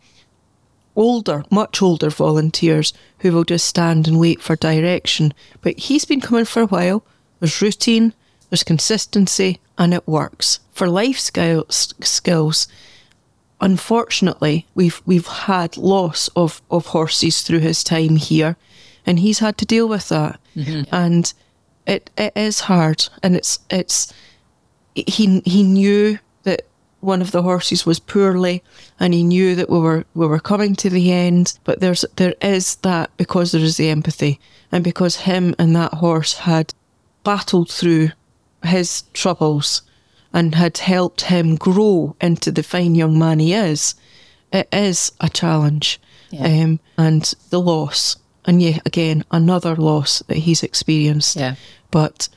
older, 0.98 1.46
much 1.50 1.82
older 1.82 2.10
volunteers 2.10 2.92
who 3.20 3.32
will 3.32 3.46
just 3.46 3.66
stand 3.66 4.08
and 4.08 4.20
wait 4.20 4.42
for 4.42 4.58
direction. 4.58 5.34
But 5.62 5.80
he's 5.80 6.04
been 6.04 6.20
coming 6.20 6.46
for 6.46 6.64
a 6.64 6.68
while. 6.68 7.06
There's 7.40 7.62
routine, 7.62 8.14
there's 8.50 8.64
consistency, 8.64 9.60
and 9.78 9.94
it 9.94 10.06
works. 10.08 10.60
For 10.74 10.90
life 10.90 11.20
skills, 11.20 11.94
skills 12.02 12.68
unfortunately, 13.60 14.68
we've 14.76 15.02
we've 15.06 15.28
had 15.28 15.78
loss 15.78 16.30
of, 16.36 16.62
of 16.70 16.88
horses 16.88 17.42
through 17.42 17.60
his 17.60 17.84
time 17.84 18.16
here, 18.16 18.58
and 19.06 19.20
he's 19.20 19.40
had 19.40 19.58
to 19.60 19.66
deal 19.66 19.88
with 19.88 20.10
that. 20.10 20.40
Mm-hmm. 20.56 20.84
And 20.94 21.34
it 21.86 22.10
it 22.18 22.34
is 22.36 22.62
hard, 22.62 23.08
and 23.24 23.36
it's 23.36 23.60
it's 23.70 24.14
he 24.94 25.42
he 25.46 25.64
knew 25.64 26.20
one 27.00 27.22
of 27.22 27.32
the 27.32 27.44
horses 27.44 27.86
was 27.86 28.00
poorly, 28.00 28.64
and 29.00 29.14
he 29.14 29.24
knew 29.24 29.56
that 29.56 29.70
we 29.70 29.80
were 29.80 30.06
we 30.14 30.28
were 30.28 30.40
coming 30.40 30.76
to 30.76 30.90
the 30.90 31.12
end. 31.12 31.58
But 31.64 31.80
there's 31.80 32.06
there 32.16 32.36
is 32.42 32.76
that 32.78 33.16
because 33.18 33.52
there 33.52 33.62
is 33.62 33.78
the 33.78 33.90
empathy, 33.90 34.40
and 34.72 34.84
because 34.84 35.18
him 35.18 35.56
and 35.60 35.76
that 35.76 35.96
horse 35.96 36.34
had 36.40 36.74
battled 37.24 37.70
through 37.70 38.10
his 38.64 39.04
troubles 39.14 39.82
and 40.34 40.56
had 40.56 40.78
helped 40.80 41.22
him 41.22 41.56
grow 41.56 42.16
into 42.22 42.52
the 42.52 42.64
fine 42.64 42.96
young 42.96 43.18
man 43.18 43.40
he 43.40 43.54
is, 43.54 43.96
it 44.52 44.68
is 44.72 45.12
a 45.20 45.30
challenge. 45.30 46.00
Yeah. 46.30 46.64
Um, 46.64 46.80
and 46.98 47.34
the 47.50 47.62
loss, 47.62 48.18
and 48.46 48.62
yeah, 48.62 48.80
again, 48.86 49.24
another 49.32 49.76
loss 49.76 50.20
that 50.28 50.38
he's 50.38 50.64
experienced. 50.64 51.38
Yeah. 51.38 51.56
But 51.92 52.28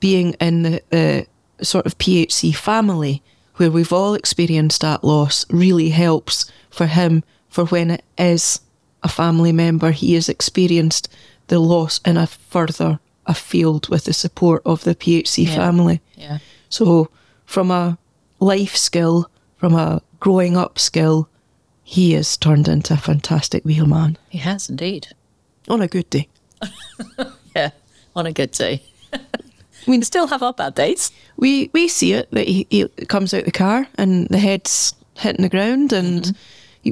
being 0.00 0.32
in 0.34 0.62
the, 0.62 0.82
the 0.90 1.26
sort 1.64 1.86
of 1.86 1.98
PHC 1.98 2.54
family 2.54 3.22
where 3.56 3.70
we've 3.70 3.92
all 3.92 4.14
experienced 4.14 4.80
that 4.82 5.02
loss 5.04 5.44
really 5.50 5.90
helps 5.90 6.50
for 6.70 6.86
him 6.86 7.22
for 7.48 7.64
when 7.66 7.90
it 7.90 8.04
is 8.18 8.60
a 9.02 9.08
family 9.08 9.52
member, 9.52 9.90
he 9.92 10.14
has 10.14 10.28
experienced 10.28 11.08
the 11.48 11.58
loss 11.58 12.00
in 12.04 12.16
a 12.16 12.26
further 12.26 12.98
afield 13.26 13.88
with 13.88 14.04
the 14.04 14.12
support 14.12 14.62
of 14.66 14.84
the 14.84 14.94
PHC 14.94 15.44
Yeah. 15.46 15.54
family. 15.56 16.00
Yeah. 16.16 16.38
So, 16.68 17.08
from 17.44 17.70
a 17.70 17.98
life 18.40 18.76
skill, 18.76 19.30
from 19.56 19.74
a 19.74 20.02
growing 20.20 20.56
up 20.56 20.78
skill, 20.78 21.28
he 21.82 22.12
has 22.12 22.36
turned 22.36 22.68
into 22.68 22.94
a 22.94 22.96
fantastic 22.98 23.64
wheelman 23.64 24.18
He 24.28 24.38
has 24.38 24.68
indeed. 24.68 25.08
on 25.68 25.80
a 25.80 25.88
good 25.88 26.10
day. 26.10 26.28
Yeah. 27.54 27.70
On 28.14 28.26
a 28.26 28.32
good 28.32 28.50
day. 28.50 28.82
we 29.86 30.00
still 30.02 30.26
have 30.26 30.42
our 30.42 30.52
bad 30.52 30.74
days. 30.74 31.10
We 31.36 31.70
we 31.72 31.88
see 31.88 32.12
it 32.12 32.30
that 32.32 32.46
he, 32.46 32.66
he 32.70 32.88
comes 33.06 33.32
out 33.32 33.44
the 33.44 33.52
car 33.52 33.86
and 33.96 34.28
the 34.28 34.38
head's 34.38 34.94
hitting 35.14 35.42
the 35.42 35.48
ground, 35.48 35.92
and 35.92 36.36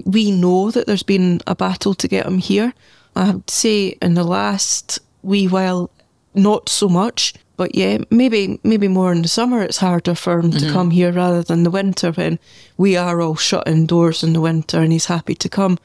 we 0.04 0.30
know 0.30 0.70
that 0.70 0.86
there's 0.86 1.02
been 1.02 1.40
a 1.46 1.54
battle 1.54 1.94
to 1.94 2.08
get 2.08 2.26
him 2.26 2.38
here. 2.38 2.72
I 3.16 3.30
would 3.30 3.50
say 3.50 3.96
in 4.02 4.14
the 4.14 4.24
last 4.24 4.98
wee 5.22 5.46
while, 5.46 5.90
not 6.34 6.68
so 6.68 6.88
much, 6.88 7.34
but 7.56 7.74
yeah, 7.74 7.98
maybe 8.10 8.58
maybe 8.64 8.88
more 8.88 9.12
in 9.12 9.22
the 9.22 9.28
summer. 9.28 9.62
It's 9.62 9.78
harder 9.78 10.14
for 10.14 10.38
him 10.38 10.50
to 10.50 10.58
mm-hmm. 10.58 10.72
come 10.72 10.90
here 10.90 11.12
rather 11.12 11.42
than 11.42 11.62
the 11.62 11.70
winter 11.70 12.10
when 12.12 12.38
we 12.76 12.96
are 12.96 13.20
all 13.20 13.36
shut 13.36 13.68
indoors 13.68 14.22
in 14.22 14.32
the 14.32 14.40
winter, 14.40 14.80
and 14.80 14.92
he's 14.92 15.06
happy 15.06 15.34
to 15.36 15.48
come. 15.48 15.78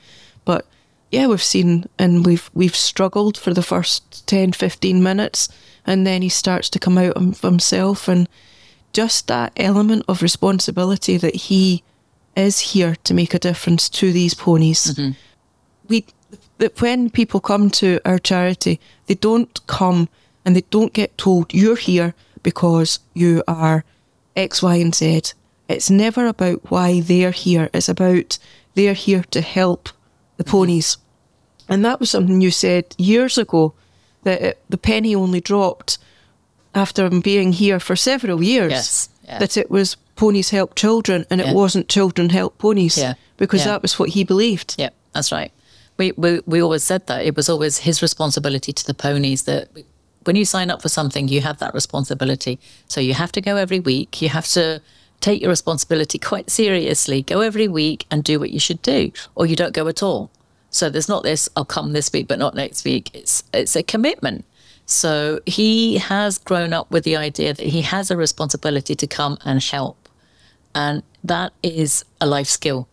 But 0.45 0.65
yeah, 1.11 1.27
we've 1.27 1.43
seen 1.43 1.85
and 1.99 2.25
we've 2.25 2.49
we've 2.53 2.75
struggled 2.75 3.37
for 3.37 3.53
the 3.53 3.63
first 3.63 4.27
10, 4.27 4.53
15 4.53 5.03
minutes, 5.03 5.49
and 5.85 6.05
then 6.05 6.21
he 6.21 6.29
starts 6.29 6.69
to 6.69 6.79
come 6.79 6.97
out 6.97 7.13
of 7.13 7.41
himself, 7.41 8.07
and 8.07 8.27
just 8.93 9.27
that 9.27 9.53
element 9.57 10.03
of 10.07 10.21
responsibility 10.21 11.17
that 11.17 11.35
he 11.35 11.83
is 12.35 12.59
here 12.59 12.95
to 13.03 13.13
make 13.13 13.33
a 13.33 13.39
difference 13.39 13.89
to 13.89 14.11
these 14.11 14.33
ponies. 14.33 14.93
Mm-hmm. 14.93 15.11
We 15.87 16.05
that 16.57 16.81
when 16.81 17.09
people 17.09 17.39
come 17.39 17.69
to 17.69 17.99
our 18.05 18.19
charity, 18.19 18.79
they 19.07 19.15
don't 19.15 19.65
come 19.67 20.09
and 20.45 20.55
they 20.55 20.63
don't 20.69 20.93
get 20.93 21.17
told 21.17 21.53
you're 21.53 21.75
here 21.75 22.13
because 22.43 22.99
you 23.13 23.43
are 23.47 23.83
X, 24.35 24.61
Y, 24.61 24.75
and 24.75 24.93
Z. 24.93 25.21
It's 25.67 25.89
never 25.89 26.27
about 26.27 26.69
why 26.71 27.01
they're 27.01 27.31
here. 27.31 27.69
It's 27.73 27.89
about 27.89 28.37
they're 28.75 28.93
here 28.93 29.23
to 29.31 29.41
help 29.41 29.89
the 30.37 30.43
mm-hmm. 30.43 30.51
ponies. 30.51 30.97
And 31.67 31.85
that 31.85 31.99
was 31.99 32.09
something 32.09 32.41
you 32.41 32.51
said 32.51 32.95
years 32.97 33.37
ago 33.37 33.73
that 34.23 34.41
it, 34.41 34.57
the 34.69 34.77
penny 34.77 35.15
only 35.15 35.41
dropped 35.41 35.97
after 36.73 37.09
being 37.09 37.53
here 37.53 37.79
for 37.79 37.95
several 37.95 38.43
years. 38.43 38.71
Yes, 38.71 39.09
yeah. 39.25 39.39
That 39.39 39.57
it 39.57 39.69
was 39.71 39.97
ponies 40.15 40.49
help 40.49 40.75
children 40.75 41.25
and 41.29 41.41
Yeah. 41.41 41.51
it 41.51 41.55
wasn't 41.55 41.87
children 41.87 42.29
help 42.29 42.57
ponies. 42.57 42.97
Yeah, 42.97 43.13
Because 43.37 43.63
that 43.63 43.81
was 43.81 43.97
what 43.99 44.09
he 44.09 44.23
believed. 44.23 44.75
Yeah, 44.77 44.89
that's 45.13 45.31
right. 45.31 45.51
We, 45.97 46.13
we 46.17 46.41
we 46.45 46.61
always 46.61 46.83
said 46.83 47.07
that 47.07 47.25
it 47.25 47.35
was 47.35 47.49
always 47.49 47.79
his 47.79 48.01
responsibility 48.01 48.71
to 48.73 48.85
the 48.85 48.93
ponies 48.93 49.43
that 49.43 49.67
when 50.25 50.35
you 50.35 50.45
sign 50.45 50.69
up 50.71 50.81
for 50.81 50.89
something, 50.89 51.27
you 51.29 51.41
have 51.41 51.57
that 51.59 51.73
responsibility. 51.73 52.57
So 52.87 53.01
you 53.01 53.13
have 53.13 53.31
to 53.31 53.41
go 53.41 53.55
every 53.57 53.79
week. 53.79 54.21
You 54.21 54.29
have 54.29 54.47
to 54.53 54.81
take 55.19 55.41
your 55.41 55.49
responsibility 55.49 56.17
quite 56.17 56.49
seriously. 56.49 57.21
Go 57.21 57.41
every 57.41 57.67
week 57.67 58.05
and 58.11 58.23
do 58.23 58.39
what 58.39 58.49
you 58.51 58.59
should 58.59 58.81
do, 58.81 59.11
or 59.35 59.45
you 59.45 59.55
don't 59.55 59.73
go 59.73 59.87
at 59.87 60.01
all. 60.03 60.29
So 60.71 60.89
there's 60.89 61.09
not 61.09 61.23
this. 61.23 61.49
I'll 61.55 61.65
come 61.65 61.93
this 61.93 62.11
week, 62.11 62.27
but 62.27 62.39
not 62.39 62.55
next 62.55 62.85
week. 62.85 63.13
It's 63.13 63.43
it's 63.53 63.75
a 63.75 63.83
commitment. 63.83 64.45
So 64.85 65.39
he 65.45 65.97
has 65.97 66.37
grown 66.37 66.73
up 66.73 66.89
with 66.89 67.03
the 67.03 67.15
idea 67.15 67.53
that 67.53 67.67
he 67.67 67.81
has 67.83 68.09
a 68.09 68.17
responsibility 68.17 68.95
to 68.95 69.07
come 69.07 69.37
and 69.45 69.61
help, 69.61 70.09
and 70.73 71.03
that 71.23 71.53
is 71.61 72.03
a 72.19 72.25
life 72.25 72.47
skill 72.47 72.87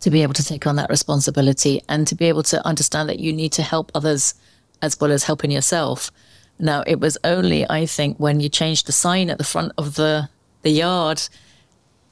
to 0.00 0.10
be 0.10 0.22
able 0.22 0.34
to 0.34 0.44
take 0.44 0.66
on 0.66 0.76
that 0.76 0.90
responsibility 0.90 1.82
and 1.88 2.06
to 2.06 2.14
be 2.14 2.26
able 2.26 2.44
to 2.44 2.64
understand 2.66 3.08
that 3.08 3.18
you 3.18 3.32
need 3.32 3.52
to 3.52 3.62
help 3.62 3.90
others 3.94 4.34
as 4.80 4.98
well 5.00 5.10
as 5.10 5.24
helping 5.24 5.50
yourself. 5.50 6.10
Now, 6.58 6.82
it 6.86 7.00
was 7.00 7.18
only, 7.24 7.68
I 7.68 7.86
think, 7.86 8.16
when 8.18 8.40
you 8.40 8.48
changed 8.48 8.86
the 8.86 8.92
sign 8.92 9.30
at 9.30 9.38
the 9.38 9.44
front 9.44 9.72
of 9.78 9.94
the, 9.94 10.28
the 10.62 10.70
yard 10.70 11.22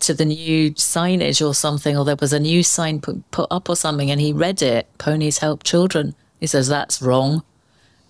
to 0.00 0.14
the 0.14 0.24
new 0.24 0.72
signage 0.72 1.44
or 1.46 1.54
something, 1.54 1.96
or 1.96 2.04
there 2.04 2.16
was 2.20 2.32
a 2.32 2.40
new 2.40 2.62
sign 2.62 3.00
put, 3.00 3.28
put 3.30 3.48
up 3.50 3.68
or 3.68 3.76
something, 3.76 4.10
and 4.10 4.20
he 4.20 4.32
read 4.32 4.62
it 4.62 4.86
Ponies 4.98 5.38
Help 5.38 5.62
Children. 5.64 6.14
He 6.40 6.46
says, 6.46 6.68
That's 6.68 7.00
wrong. 7.02 7.42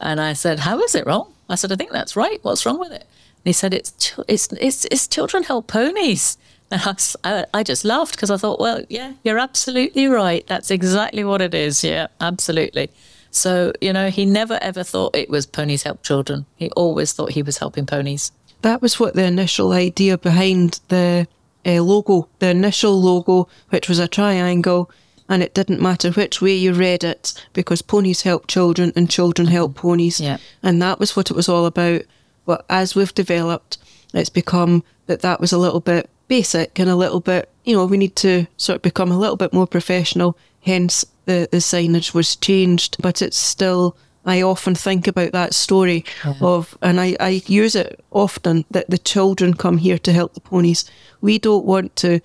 And 0.00 0.20
I 0.20 0.32
said, 0.34 0.60
How 0.60 0.80
is 0.80 0.94
it 0.94 1.06
wrong? 1.06 1.32
I 1.48 1.54
said, 1.54 1.70
I 1.72 1.76
think 1.76 1.92
that's 1.92 2.16
right. 2.16 2.38
What's 2.42 2.66
wrong 2.66 2.78
with 2.80 2.92
it? 2.92 3.06
he 3.44 3.52
said, 3.52 3.72
"It's 3.72 4.12
it's 4.26 4.48
it's, 4.54 4.84
it's 4.86 5.06
children 5.06 5.44
help 5.44 5.68
ponies." 5.68 6.36
And 6.68 6.82
I, 6.84 6.96
I- 7.22 7.46
I 7.54 7.62
just 7.62 7.84
laughed 7.84 8.16
because 8.16 8.32
I 8.32 8.36
thought, 8.36 8.58
well, 8.58 8.82
yeah, 8.88 9.12
you're 9.22 9.38
absolutely 9.38 10.08
right. 10.08 10.44
That's 10.48 10.72
exactly 10.72 11.22
what 11.22 11.40
it 11.40 11.54
is. 11.54 11.84
Yeah, 11.84 12.08
absolutely. 12.20 12.90
So, 13.30 13.72
you 13.80 13.92
know, 13.92 14.10
he 14.10 14.24
never 14.26 14.58
ever 14.60 14.82
thought 14.82 15.14
it 15.14 15.30
was 15.30 15.46
ponies 15.46 15.84
help 15.84 16.02
children. 16.02 16.44
He 16.56 16.70
always 16.70 17.12
thought 17.12 17.30
he 17.30 17.42
was 17.44 17.58
helping 17.58 17.86
ponies. 17.86 18.32
That 18.62 18.82
was 18.82 18.98
what 18.98 19.14
the 19.14 19.22
initial 19.24 19.70
idea 19.70 20.18
behind 20.18 20.80
the 20.88 21.28
uh, 21.66 21.82
logo, 21.82 22.28
the 22.38 22.50
initial 22.50 23.00
logo, 23.00 23.48
which 23.70 23.88
was 23.88 23.98
a 23.98 24.08
triangle, 24.08 24.90
and 25.28 25.42
it 25.42 25.54
didn't 25.54 25.80
matter 25.80 26.10
which 26.12 26.40
way 26.40 26.54
you 26.54 26.72
read 26.72 27.02
it 27.02 27.34
because 27.52 27.82
ponies 27.82 28.22
help 28.22 28.46
children 28.46 28.92
and 28.94 29.10
children 29.10 29.48
help 29.48 29.74
ponies. 29.74 30.20
Yeah. 30.20 30.38
And 30.62 30.80
that 30.82 31.00
was 31.00 31.16
what 31.16 31.30
it 31.30 31.36
was 31.36 31.48
all 31.48 31.66
about. 31.66 32.02
But 32.44 32.64
as 32.70 32.94
we've 32.94 33.12
developed, 33.14 33.78
it's 34.14 34.30
become 34.30 34.84
that 35.06 35.22
that 35.22 35.40
was 35.40 35.52
a 35.52 35.58
little 35.58 35.80
bit 35.80 36.08
basic 36.28 36.78
and 36.78 36.88
a 36.88 36.96
little 36.96 37.20
bit, 37.20 37.50
you 37.64 37.74
know, 37.74 37.84
we 37.86 37.96
need 37.96 38.16
to 38.16 38.46
sort 38.56 38.76
of 38.76 38.82
become 38.82 39.10
a 39.10 39.18
little 39.18 39.36
bit 39.36 39.52
more 39.52 39.66
professional. 39.66 40.38
Hence, 40.60 41.04
the, 41.24 41.48
the 41.50 41.58
signage 41.58 42.14
was 42.14 42.36
changed, 42.36 42.96
but 43.00 43.20
it's 43.20 43.36
still. 43.36 43.96
I 44.26 44.42
often 44.42 44.74
think 44.74 45.06
about 45.06 45.32
that 45.32 45.54
story 45.54 46.04
uh-huh. 46.24 46.46
of, 46.46 46.76
and 46.82 47.00
I, 47.00 47.16
I 47.20 47.42
use 47.46 47.76
it 47.76 48.04
often 48.10 48.64
that 48.70 48.90
the 48.90 48.98
children 48.98 49.54
come 49.54 49.78
here 49.78 49.98
to 49.98 50.12
help 50.12 50.34
the 50.34 50.40
ponies. 50.40 50.84
We 51.20 51.38
don't 51.38 51.64
want 51.64 51.94
to 51.96 52.20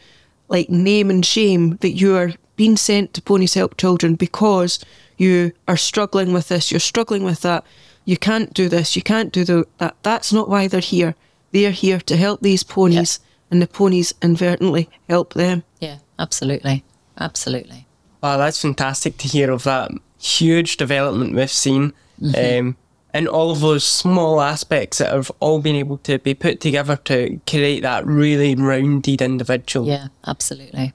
like 0.49 0.69
name 0.69 1.09
and 1.09 1.25
shame 1.25 1.77
that 1.77 1.91
you 1.91 2.15
are 2.17 2.33
being 2.55 2.75
sent 2.75 3.13
to 3.13 3.21
Ponies 3.21 3.53
Help 3.53 3.77
Children 3.77 4.15
because 4.15 4.79
you 5.17 5.51
are 5.67 5.77
struggling 5.77 6.33
with 6.33 6.49
this, 6.49 6.71
you're 6.71 6.79
struggling 6.79 7.23
with 7.23 7.41
that, 7.41 7.63
you 8.05 8.17
can't 8.17 8.53
do 8.53 8.67
this, 8.67 8.95
you 8.95 9.01
can't 9.01 9.31
do 9.31 9.43
the, 9.43 9.65
that. 9.77 9.95
That's 10.03 10.33
not 10.33 10.49
why 10.49 10.67
they're 10.67 10.79
here. 10.79 11.15
They're 11.51 11.71
here 11.71 11.99
to 11.99 12.17
help 12.17 12.41
these 12.41 12.63
ponies, 12.63 13.19
and 13.49 13.61
the 13.61 13.67
ponies 13.67 14.13
inadvertently 14.21 14.89
help 15.09 15.33
them. 15.33 15.63
Yeah, 15.79 15.97
absolutely. 16.17 16.83
Absolutely. 17.19 17.87
Wow, 18.23 18.37
that's 18.37 18.61
fantastic 18.61 19.17
to 19.17 19.27
hear 19.27 19.51
of 19.51 19.63
that 19.63 19.91
huge 20.21 20.77
development 20.77 21.35
we've 21.35 21.49
seen. 21.51 21.93
Um, 22.37 22.77
and 23.13 23.27
all 23.27 23.51
of 23.51 23.59
those 23.59 23.83
small 23.83 24.39
aspects 24.39 24.99
that 24.99 25.11
have 25.11 25.31
all 25.39 25.59
been 25.59 25.75
able 25.75 25.97
to 25.99 26.19
be 26.19 26.33
put 26.33 26.61
together 26.61 26.95
to 27.05 27.41
create 27.47 27.81
that 27.81 28.05
really 28.05 28.55
rounded 28.55 29.21
individual. 29.21 29.87
Yeah, 29.87 30.07
absolutely. 30.25 30.93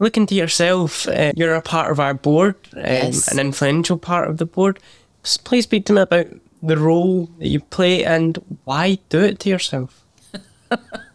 Looking 0.00 0.26
to 0.26 0.34
yourself, 0.34 1.08
uh, 1.08 1.32
you're 1.36 1.54
a 1.54 1.62
part 1.62 1.90
of 1.90 1.98
our 2.00 2.12
board, 2.14 2.56
um, 2.74 2.82
Yes. 2.84 3.28
an 3.32 3.38
influential 3.38 3.98
part 3.98 4.28
of 4.28 4.36
the 4.38 4.46
board. 4.46 4.78
S- 5.24 5.36
Please 5.38 5.64
speak 5.64 5.86
to 5.86 5.92
me 5.92 6.02
about 6.02 6.26
the 6.62 6.76
role 6.76 7.30
that 7.38 7.48
you 7.48 7.60
play 7.60 8.04
and 8.04 8.38
why 8.64 8.98
do 9.08 9.20
it 9.20 9.38
to 9.40 9.48
yourself. 9.48 10.04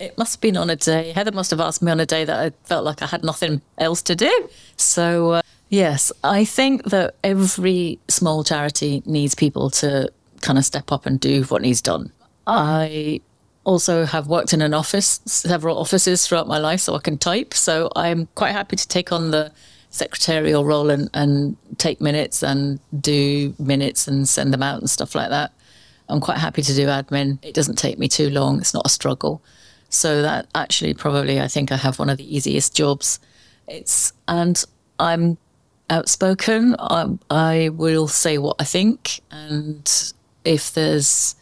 It 0.00 0.16
must 0.18 0.36
have 0.36 0.40
been 0.40 0.56
on 0.56 0.70
a 0.70 0.76
day. 0.76 1.12
Heather 1.12 1.32
must 1.32 1.50
have 1.50 1.60
asked 1.60 1.82
me 1.82 1.90
on 1.90 2.00
a 2.00 2.06
day 2.06 2.24
that 2.24 2.38
I 2.38 2.50
felt 2.64 2.84
like 2.84 3.02
I 3.02 3.06
had 3.06 3.24
nothing 3.24 3.62
else 3.78 4.02
to 4.02 4.14
do. 4.14 4.48
So, 4.76 5.30
uh, 5.32 5.42
yes, 5.68 6.12
I 6.24 6.44
think 6.44 6.84
that 6.84 7.14
every 7.24 7.98
small 8.08 8.44
charity 8.44 9.02
needs 9.06 9.34
people 9.34 9.70
to 9.70 10.10
kind 10.40 10.58
of 10.58 10.64
step 10.64 10.92
up 10.92 11.06
and 11.06 11.18
do 11.18 11.42
what 11.44 11.62
needs 11.62 11.82
done. 11.82 12.12
I 12.46 13.20
also 13.64 14.04
have 14.04 14.28
worked 14.28 14.52
in 14.52 14.62
an 14.62 14.72
office, 14.72 15.20
several 15.26 15.78
offices 15.78 16.26
throughout 16.26 16.46
my 16.46 16.58
life, 16.58 16.80
so 16.80 16.94
I 16.94 17.00
can 17.00 17.18
type. 17.18 17.52
So 17.54 17.90
I'm 17.96 18.28
quite 18.34 18.52
happy 18.52 18.76
to 18.76 18.88
take 18.88 19.12
on 19.12 19.32
the 19.32 19.52
secretarial 19.90 20.64
role 20.64 20.90
and, 20.90 21.10
and 21.14 21.56
take 21.78 22.00
minutes 22.00 22.42
and 22.42 22.78
do 23.00 23.54
minutes 23.58 24.06
and 24.06 24.28
send 24.28 24.52
them 24.52 24.62
out 24.62 24.78
and 24.78 24.88
stuff 24.88 25.14
like 25.14 25.30
that. 25.30 25.52
I'm 26.08 26.20
quite 26.20 26.38
happy 26.38 26.62
to 26.62 26.74
do 26.74 26.86
admin. 26.86 27.38
It 27.42 27.54
doesn't 27.54 27.76
take 27.76 27.98
me 27.98 28.08
too 28.08 28.30
long. 28.30 28.60
It's 28.60 28.74
not 28.74 28.86
a 28.86 28.90
struggle. 28.90 29.42
So 29.88 30.22
that 30.22 30.48
actually 30.54 30.94
probably 30.94 31.40
I 31.40 31.48
think 31.48 31.72
I 31.72 31.76
have 31.76 31.98
one 31.98 32.10
of 32.10 32.18
the 32.18 32.36
easiest 32.36 32.74
jobs. 32.74 33.20
It's 33.68 34.12
and 34.28 34.62
I'm 34.98 35.38
outspoken. 35.90 36.76
I, 36.78 37.06
I 37.30 37.68
will 37.70 38.08
say 38.08 38.38
what 38.38 38.56
I 38.58 38.64
think, 38.64 39.20
and 39.30 40.12
if 40.44 40.72
there's 40.72 41.36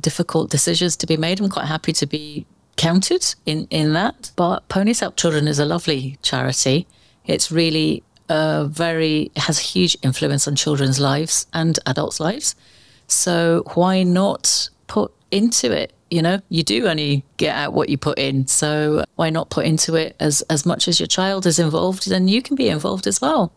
difficult 0.00 0.50
decisions 0.50 0.96
to 0.98 1.06
be 1.06 1.16
made, 1.16 1.40
I'm 1.40 1.48
quite 1.48 1.66
happy 1.66 1.92
to 1.94 2.06
be 2.06 2.46
counted 2.76 3.34
in 3.46 3.66
in 3.70 3.92
that. 3.94 4.32
But 4.36 4.68
Ponies 4.68 5.00
Help 5.00 5.16
Children 5.16 5.48
is 5.48 5.58
a 5.58 5.64
lovely 5.64 6.18
charity. 6.22 6.86
It's 7.26 7.50
really 7.50 8.02
a 8.28 8.66
very 8.66 9.30
has 9.36 9.58
a 9.58 9.62
huge 9.62 9.96
influence 10.02 10.48
on 10.48 10.56
children's 10.56 11.00
lives 11.00 11.46
and 11.52 11.78
adults' 11.86 12.20
lives. 12.20 12.54
So 13.06 13.64
why 13.74 14.02
not 14.02 14.70
put 14.86 15.12
into 15.30 15.70
it? 15.70 15.92
You 16.14 16.22
know, 16.22 16.38
you 16.48 16.62
do 16.62 16.86
only 16.86 17.24
get 17.38 17.56
out 17.56 17.72
what 17.72 17.88
you 17.88 17.98
put 17.98 18.18
in. 18.20 18.46
So 18.46 19.04
why 19.16 19.30
not 19.30 19.50
put 19.50 19.66
into 19.66 19.96
it 19.96 20.14
as 20.20 20.42
as 20.48 20.64
much 20.64 20.86
as 20.86 21.00
your 21.00 21.08
child 21.08 21.44
is 21.44 21.58
involved, 21.58 22.08
then 22.08 22.28
you 22.28 22.40
can 22.40 22.54
be 22.56 22.68
involved 22.68 23.06
as 23.08 23.20
well. 23.20 23.52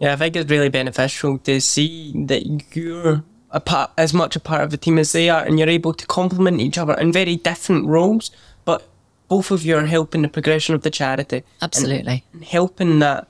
Yeah, 0.00 0.14
I 0.14 0.16
think 0.16 0.34
it's 0.34 0.50
really 0.50 0.68
beneficial 0.70 1.38
to 1.38 1.60
see 1.60 2.12
that 2.26 2.42
you're 2.74 3.22
a 3.52 3.60
part, 3.60 3.90
as 3.96 4.12
much 4.12 4.34
a 4.34 4.40
part 4.40 4.62
of 4.64 4.70
the 4.70 4.76
team 4.78 4.98
as 4.98 5.12
they 5.12 5.30
are, 5.30 5.44
and 5.46 5.58
you're 5.58 5.68
able 5.78 5.94
to 5.94 6.06
complement 6.06 6.60
each 6.60 6.76
other 6.78 6.94
in 6.94 7.12
very 7.12 7.36
different 7.36 7.86
roles, 7.86 8.30
but 8.64 8.80
both 9.28 9.50
of 9.52 9.62
you 9.64 9.76
are 9.76 9.86
helping 9.86 10.22
the 10.22 10.28
progression 10.28 10.74
of 10.74 10.82
the 10.82 10.90
charity. 10.90 11.42
Absolutely. 11.62 12.24
And 12.32 12.44
helping 12.44 12.98
that 13.00 13.28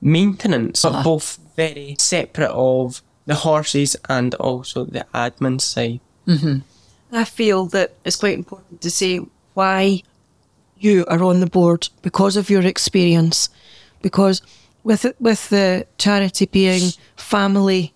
maintenance, 0.00 0.82
but 0.82 0.92
Uh-huh. 0.92 1.02
both 1.02 1.38
very 1.56 1.96
separate 1.98 2.52
of 2.52 3.02
the 3.26 3.34
horses 3.34 3.96
and 4.08 4.34
also 4.34 4.84
the 4.84 5.04
admin 5.12 5.60
side. 5.60 6.00
I 7.12 7.24
feel 7.24 7.66
that 7.66 7.94
it's 8.04 8.16
quite 8.16 8.38
important 8.38 8.80
to 8.82 8.90
say 8.90 9.20
why 9.54 10.02
you 10.78 11.04
are 11.06 11.22
on 11.22 11.40
the 11.40 11.46
board 11.50 11.88
because 12.02 12.36
of 12.36 12.50
your 12.50 12.62
experience. 12.62 13.48
Because 14.02 14.42
with 14.84 15.04
with 15.18 15.48
the 15.50 15.86
charity 15.98 16.46
being 16.46 16.92
family 17.16 17.92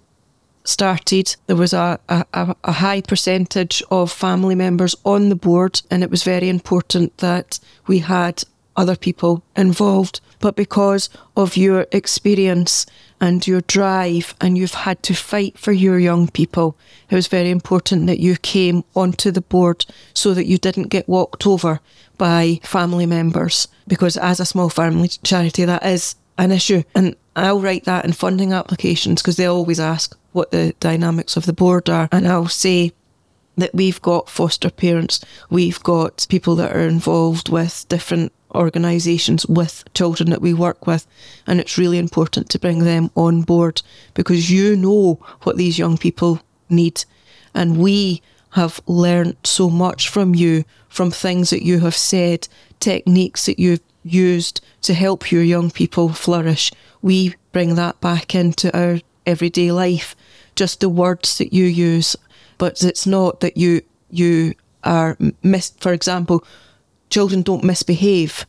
started, 0.64 1.36
there 1.46 1.56
was 1.56 1.72
a, 1.72 1.98
a, 2.08 2.24
a- 2.64 2.72
high 2.72 3.00
percentage 3.02 3.82
of 3.90 4.10
family 4.12 4.54
members 4.54 4.96
on 5.04 5.28
the 5.28 5.36
board, 5.36 5.80
and 5.90 6.02
it 6.02 6.10
was 6.10 6.22
very 6.22 6.48
important 6.48 7.16
that 7.18 7.58
we 7.86 7.98
had 8.00 8.42
other 8.76 8.96
people 8.96 9.42
involved. 9.56 10.20
But 10.40 10.56
because 10.56 11.08
of 11.36 11.56
your 11.56 11.86
experience 11.92 12.86
and 13.20 13.46
your 13.46 13.62
drive, 13.62 14.34
and 14.40 14.58
you've 14.58 14.74
had 14.74 15.02
to 15.04 15.14
fight 15.14 15.56
for 15.58 15.72
your 15.72 15.98
young 15.98 16.28
people, 16.28 16.76
it 17.08 17.14
was 17.14 17.26
very 17.26 17.50
important 17.50 18.06
that 18.06 18.20
you 18.20 18.36
came 18.36 18.84
onto 18.94 19.30
the 19.30 19.40
board 19.40 19.86
so 20.12 20.34
that 20.34 20.46
you 20.46 20.58
didn't 20.58 20.88
get 20.88 21.08
walked 21.08 21.46
over 21.46 21.80
by 22.18 22.60
family 22.62 23.06
members. 23.06 23.68
Because 23.86 24.16
as 24.16 24.40
a 24.40 24.46
small 24.46 24.68
family 24.68 25.08
charity, 25.08 25.64
that 25.64 25.84
is 25.84 26.16
an 26.36 26.52
issue. 26.52 26.82
And 26.94 27.16
I'll 27.36 27.60
write 27.60 27.84
that 27.84 28.04
in 28.04 28.12
funding 28.12 28.52
applications 28.52 29.22
because 29.22 29.36
they 29.36 29.46
always 29.46 29.80
ask 29.80 30.16
what 30.32 30.50
the 30.50 30.74
dynamics 30.80 31.36
of 31.36 31.46
the 31.46 31.52
board 31.52 31.88
are. 31.88 32.08
And 32.12 32.26
I'll 32.26 32.48
say 32.48 32.92
that 33.56 33.74
we've 33.74 34.02
got 34.02 34.28
foster 34.28 34.70
parents, 34.70 35.24
we've 35.48 35.82
got 35.82 36.26
people 36.28 36.56
that 36.56 36.74
are 36.74 36.88
involved 36.88 37.48
with 37.48 37.86
different 37.88 38.32
organisations 38.54 39.46
with 39.46 39.84
children 39.94 40.30
that 40.30 40.42
we 40.42 40.54
work 40.54 40.86
with, 40.86 41.06
and 41.46 41.60
it's 41.60 41.78
really 41.78 41.98
important 41.98 42.48
to 42.50 42.58
bring 42.58 42.80
them 42.80 43.10
on 43.14 43.42
board 43.42 43.82
because 44.14 44.50
you 44.50 44.76
know 44.76 45.14
what 45.42 45.56
these 45.56 45.78
young 45.78 45.98
people 45.98 46.40
need, 46.68 47.04
and 47.54 47.78
we 47.78 48.22
have 48.50 48.80
learned 48.86 49.36
so 49.44 49.68
much 49.68 50.08
from 50.08 50.34
you, 50.34 50.64
from 50.88 51.10
things 51.10 51.50
that 51.50 51.64
you 51.64 51.80
have 51.80 51.96
said, 51.96 52.46
techniques 52.78 53.46
that 53.46 53.58
you've 53.58 53.80
used 54.04 54.60
to 54.82 54.94
help 54.94 55.32
your 55.32 55.42
young 55.42 55.70
people 55.70 56.08
flourish. 56.10 56.70
We 57.02 57.34
bring 57.52 57.74
that 57.74 58.00
back 58.00 58.34
into 58.34 58.76
our 58.76 59.00
everyday 59.26 59.72
life, 59.72 60.14
just 60.54 60.80
the 60.80 60.88
words 60.88 61.38
that 61.38 61.52
you 61.52 61.64
use 61.64 62.16
but 62.58 62.82
it's 62.82 63.06
not 63.06 63.40
that 63.40 63.56
you 63.56 63.82
you 64.10 64.54
are 64.82 65.16
mis 65.42 65.72
for 65.80 65.92
example 65.92 66.44
children 67.14 67.42
don't 67.42 67.62
misbehave 67.64 68.44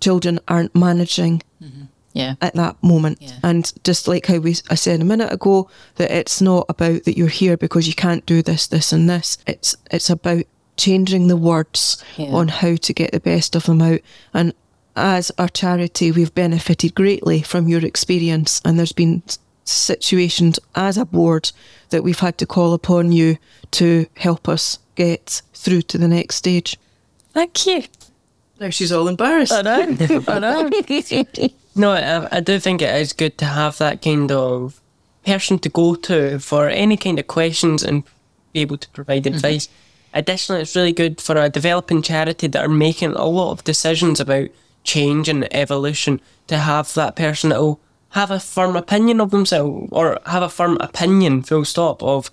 children 0.00 0.40
aren't 0.48 0.74
managing 0.74 1.40
mm-hmm. 1.62 1.84
Yeah. 2.14 2.34
at 2.40 2.54
that 2.54 2.76
moment 2.82 3.18
Yeah. 3.20 3.38
and 3.42 3.72
just 3.84 4.08
like 4.08 4.26
how 4.26 4.38
we 4.38 4.56
I 4.68 4.74
said 4.74 5.00
a 5.00 5.04
minute 5.04 5.32
ago 5.32 5.70
that 5.94 6.10
it's 6.10 6.40
not 6.40 6.66
about 6.68 7.04
that 7.04 7.16
you're 7.16 7.28
here 7.40 7.56
because 7.56 7.86
you 7.86 7.94
can't 7.94 8.26
do 8.26 8.42
this 8.42 8.66
this 8.66 8.92
and 8.92 9.08
this 9.08 9.38
it's 9.46 9.76
it's 9.90 10.10
about 10.10 10.44
changing 10.76 11.28
the 11.28 11.36
words 11.36 12.02
Yeah. 12.16 12.32
on 12.38 12.48
how 12.48 12.74
to 12.76 12.92
get 12.92 13.12
the 13.12 13.20
best 13.20 13.54
of 13.56 13.64
them 13.64 13.80
out 13.80 14.00
and 14.34 14.52
as 14.96 15.30
our 15.38 15.48
charity 15.48 16.10
we've 16.12 16.34
benefited 16.34 16.94
greatly 16.94 17.40
from 17.42 17.68
your 17.68 17.84
experience 17.86 18.60
and 18.64 18.78
there's 18.78 18.92
been 19.02 19.22
situations 19.64 20.58
as 20.74 20.98
a 20.98 21.04
board 21.04 21.52
that 21.90 22.02
we've 22.02 22.18
had 22.26 22.36
to 22.38 22.46
call 22.46 22.74
upon 22.74 23.12
you 23.12 23.36
to 23.70 24.06
help 24.16 24.48
us 24.48 24.78
get 24.96 25.40
through 25.54 25.82
to 25.82 25.98
the 25.98 26.08
next 26.08 26.36
stage 26.36 26.76
Thank 27.32 27.66
you. 27.66 27.84
now 28.60 28.70
she's 28.70 28.92
all 28.92 29.08
embarrassed 29.08 29.52
I 29.52 29.62
know. 29.62 29.96
I 30.28 30.38
know. 30.38 30.70
No, 31.74 31.92
I, 31.92 32.36
I 32.36 32.40
do 32.40 32.58
think 32.58 32.82
it 32.82 32.94
is 32.96 33.14
good 33.14 33.38
to 33.38 33.46
have 33.46 33.78
that 33.78 34.02
kind 34.02 34.30
of 34.30 34.80
person 35.24 35.58
to 35.60 35.68
go 35.68 35.94
to 35.94 36.38
for 36.38 36.68
any 36.68 36.96
kind 36.96 37.18
of 37.18 37.26
questions 37.26 37.82
and 37.82 38.04
be 38.52 38.60
able 38.60 38.76
to 38.76 38.88
provide 38.90 39.24
mm-hmm. 39.24 39.36
advice. 39.36 39.68
additionally, 40.12 40.62
it's 40.62 40.76
really 40.76 40.92
good 40.92 41.20
for 41.20 41.36
a 41.36 41.48
developing 41.48 42.02
charity 42.02 42.46
that 42.48 42.64
are 42.64 42.68
making 42.68 43.12
a 43.12 43.24
lot 43.24 43.52
of 43.52 43.64
decisions 43.64 44.20
about 44.20 44.48
change 44.84 45.28
and 45.28 45.48
evolution 45.54 46.20
to 46.48 46.58
have 46.58 46.92
that 46.94 47.16
person 47.16 47.50
that 47.50 47.60
will 47.60 47.80
have 48.10 48.30
a 48.30 48.40
firm 48.40 48.76
opinion 48.76 49.20
of 49.20 49.30
themselves 49.30 49.88
or 49.92 50.18
have 50.26 50.42
a 50.42 50.48
firm 50.48 50.76
opinion, 50.80 51.42
full 51.42 51.64
stop, 51.64 52.02
of 52.02 52.30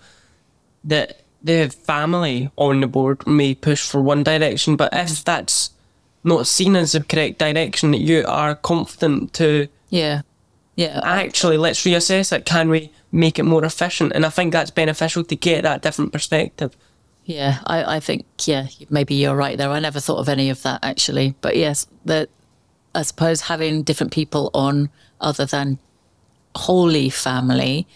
that 0.83 1.21
the 1.41 1.69
family 1.69 2.51
on 2.55 2.81
the 2.81 2.87
board 2.87 3.25
may 3.25 3.55
push 3.55 3.81
for 3.81 4.01
one 4.01 4.23
direction, 4.23 4.75
but 4.75 4.93
if 4.93 5.09
mm. 5.09 5.23
that's 5.23 5.71
not 6.23 6.47
seen 6.47 6.75
as 6.75 6.91
the 6.91 7.03
correct 7.03 7.39
direction, 7.39 7.91
that 7.91 7.99
you 7.99 8.25
are 8.27 8.55
confident 8.55 9.33
to 9.33 9.67
Yeah. 9.89 10.21
Yeah. 10.75 11.01
actually 11.03 11.57
let's 11.57 11.83
reassess 11.83 12.31
it. 12.31 12.45
Can 12.45 12.69
we 12.69 12.91
make 13.11 13.39
it 13.39 13.43
more 13.43 13.65
efficient? 13.65 14.13
And 14.13 14.25
I 14.25 14.29
think 14.29 14.53
that's 14.53 14.71
beneficial 14.71 15.23
to 15.25 15.35
get 15.35 15.63
that 15.63 15.81
different 15.81 16.13
perspective. 16.13 16.75
Yeah, 17.25 17.59
I, 17.65 17.97
I 17.97 17.99
think 17.99 18.25
yeah, 18.45 18.67
maybe 18.89 19.15
you're 19.15 19.35
right 19.35 19.57
there. 19.57 19.69
I 19.69 19.79
never 19.79 19.99
thought 19.99 20.17
of 20.17 20.29
any 20.29 20.49
of 20.49 20.63
that 20.63 20.79
actually, 20.83 21.35
but 21.41 21.55
yes, 21.55 21.85
that 22.05 22.29
I 22.95 23.03
suppose 23.03 23.41
having 23.41 23.83
different 23.83 24.11
people 24.11 24.49
on 24.53 24.89
other 25.21 25.45
than 25.45 25.77
wholly 26.55 27.09
family 27.09 27.87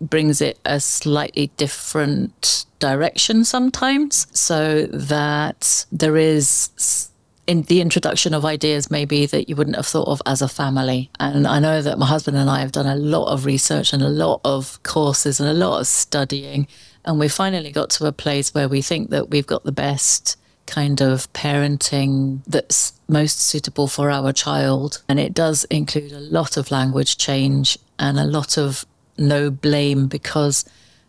brings 0.00 0.40
it 0.40 0.58
a 0.64 0.80
slightly 0.80 1.50
different 1.56 2.66
direction 2.78 3.44
sometimes, 3.44 4.26
so 4.32 4.86
that 4.86 5.86
there 5.90 6.16
is 6.16 7.10
in 7.46 7.62
the 7.62 7.80
introduction 7.80 8.34
of 8.34 8.44
ideas 8.44 8.90
maybe 8.90 9.24
that 9.24 9.48
you 9.48 9.54
wouldn't 9.54 9.76
have 9.76 9.86
thought 9.86 10.08
of 10.08 10.20
as 10.26 10.42
a 10.42 10.48
family. 10.48 11.10
And 11.20 11.46
I 11.46 11.60
know 11.60 11.80
that 11.80 11.98
my 11.98 12.06
husband 12.06 12.36
and 12.36 12.50
I 12.50 12.60
have 12.60 12.72
done 12.72 12.86
a 12.86 12.96
lot 12.96 13.32
of 13.32 13.46
research 13.46 13.92
and 13.92 14.02
a 14.02 14.08
lot 14.08 14.40
of 14.44 14.82
courses 14.82 15.38
and 15.38 15.48
a 15.48 15.54
lot 15.54 15.80
of 15.80 15.86
studying. 15.86 16.66
And 17.04 17.20
we 17.20 17.28
finally 17.28 17.70
got 17.70 17.90
to 17.90 18.06
a 18.06 18.12
place 18.12 18.52
where 18.52 18.68
we 18.68 18.82
think 18.82 19.10
that 19.10 19.30
we've 19.30 19.46
got 19.46 19.62
the 19.62 19.70
best 19.70 20.36
kind 20.66 21.00
of 21.00 21.32
parenting 21.32 22.40
that's 22.48 22.92
most 23.08 23.38
suitable 23.38 23.86
for 23.86 24.10
our 24.10 24.32
child. 24.32 25.04
And 25.08 25.20
it 25.20 25.32
does 25.32 25.62
include 25.64 26.10
a 26.10 26.18
lot 26.18 26.56
of 26.56 26.72
language 26.72 27.16
change 27.16 27.78
and 28.00 28.18
a 28.18 28.24
lot 28.24 28.58
of 28.58 28.84
no 29.18 29.50
blame 29.50 30.06
because 30.06 30.64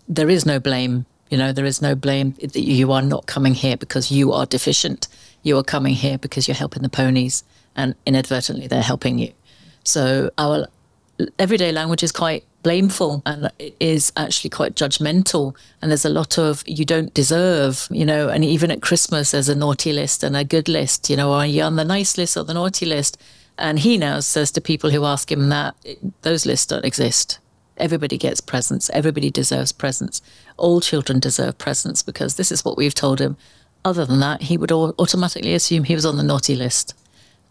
there 0.07 0.29
is 0.29 0.45
no 0.45 0.59
blame. 0.59 1.05
You 1.29 1.37
know, 1.37 1.51
there 1.51 1.65
is 1.65 1.81
no 1.81 1.95
blame 1.95 2.35
that 2.41 2.55
you 2.55 2.91
are 2.91 3.01
not 3.01 3.25
coming 3.25 3.53
here 3.53 3.77
because 3.77 4.11
you 4.11 4.31
are 4.31 4.45
deficient. 4.45 5.07
You 5.43 5.57
are 5.57 5.63
coming 5.63 5.93
here 5.93 6.17
because 6.17 6.47
you're 6.47 6.55
helping 6.55 6.83
the 6.83 6.89
ponies 6.89 7.43
and 7.75 7.95
inadvertently 8.05 8.67
they're 8.67 8.81
helping 8.81 9.19
you. 9.19 9.33
So 9.83 10.31
our 10.37 10.67
everyday 11.39 11.71
language 11.71 12.03
is 12.03 12.11
quite 12.11 12.43
blameful 12.63 13.21
and 13.25 13.49
it 13.59 13.75
is 13.79 14.11
actually 14.17 14.49
quite 14.49 14.75
judgmental 14.75 15.55
and 15.81 15.89
there's 15.89 16.05
a 16.05 16.09
lot 16.09 16.37
of 16.37 16.63
you 16.67 16.83
don't 16.83 17.13
deserve 17.13 17.87
you 17.89 18.05
know 18.05 18.27
and 18.29 18.43
even 18.43 18.69
at 18.69 18.81
christmas 18.81 19.31
there's 19.31 19.47
a 19.47 19.55
naughty 19.55 19.93
list 19.93 20.21
and 20.21 20.35
a 20.35 20.43
good 20.43 20.67
list 20.67 21.09
you 21.09 21.15
know 21.15 21.31
are 21.31 21.45
you 21.45 21.63
on 21.63 21.75
the 21.75 21.85
nice 21.85 22.17
list 22.17 22.35
or 22.35 22.43
the 22.43 22.53
naughty 22.53 22.85
list 22.85 23.17
and 23.57 23.79
he 23.79 23.97
now 23.97 24.19
says 24.19 24.51
to 24.51 24.59
people 24.59 24.89
who 24.89 25.05
ask 25.05 25.31
him 25.31 25.49
that 25.49 25.75
those 26.23 26.45
lists 26.45 26.65
don't 26.65 26.85
exist 26.85 27.39
everybody 27.79 28.17
gets 28.17 28.41
presents 28.41 28.89
everybody 28.91 29.29
deserves 29.29 29.71
presents 29.71 30.21
all 30.57 30.81
children 30.81 31.19
deserve 31.19 31.57
presents 31.57 32.01
because 32.03 32.35
this 32.35 32.51
is 32.51 32.63
what 32.65 32.77
we've 32.77 32.93
told 32.95 33.19
him 33.19 33.37
other 33.85 34.05
than 34.05 34.19
that 34.19 34.43
he 34.43 34.57
would 34.57 34.71
automatically 34.71 35.53
assume 35.53 35.83
he 35.83 35.95
was 35.95 36.05
on 36.05 36.17
the 36.17 36.23
naughty 36.23 36.55
list 36.55 36.93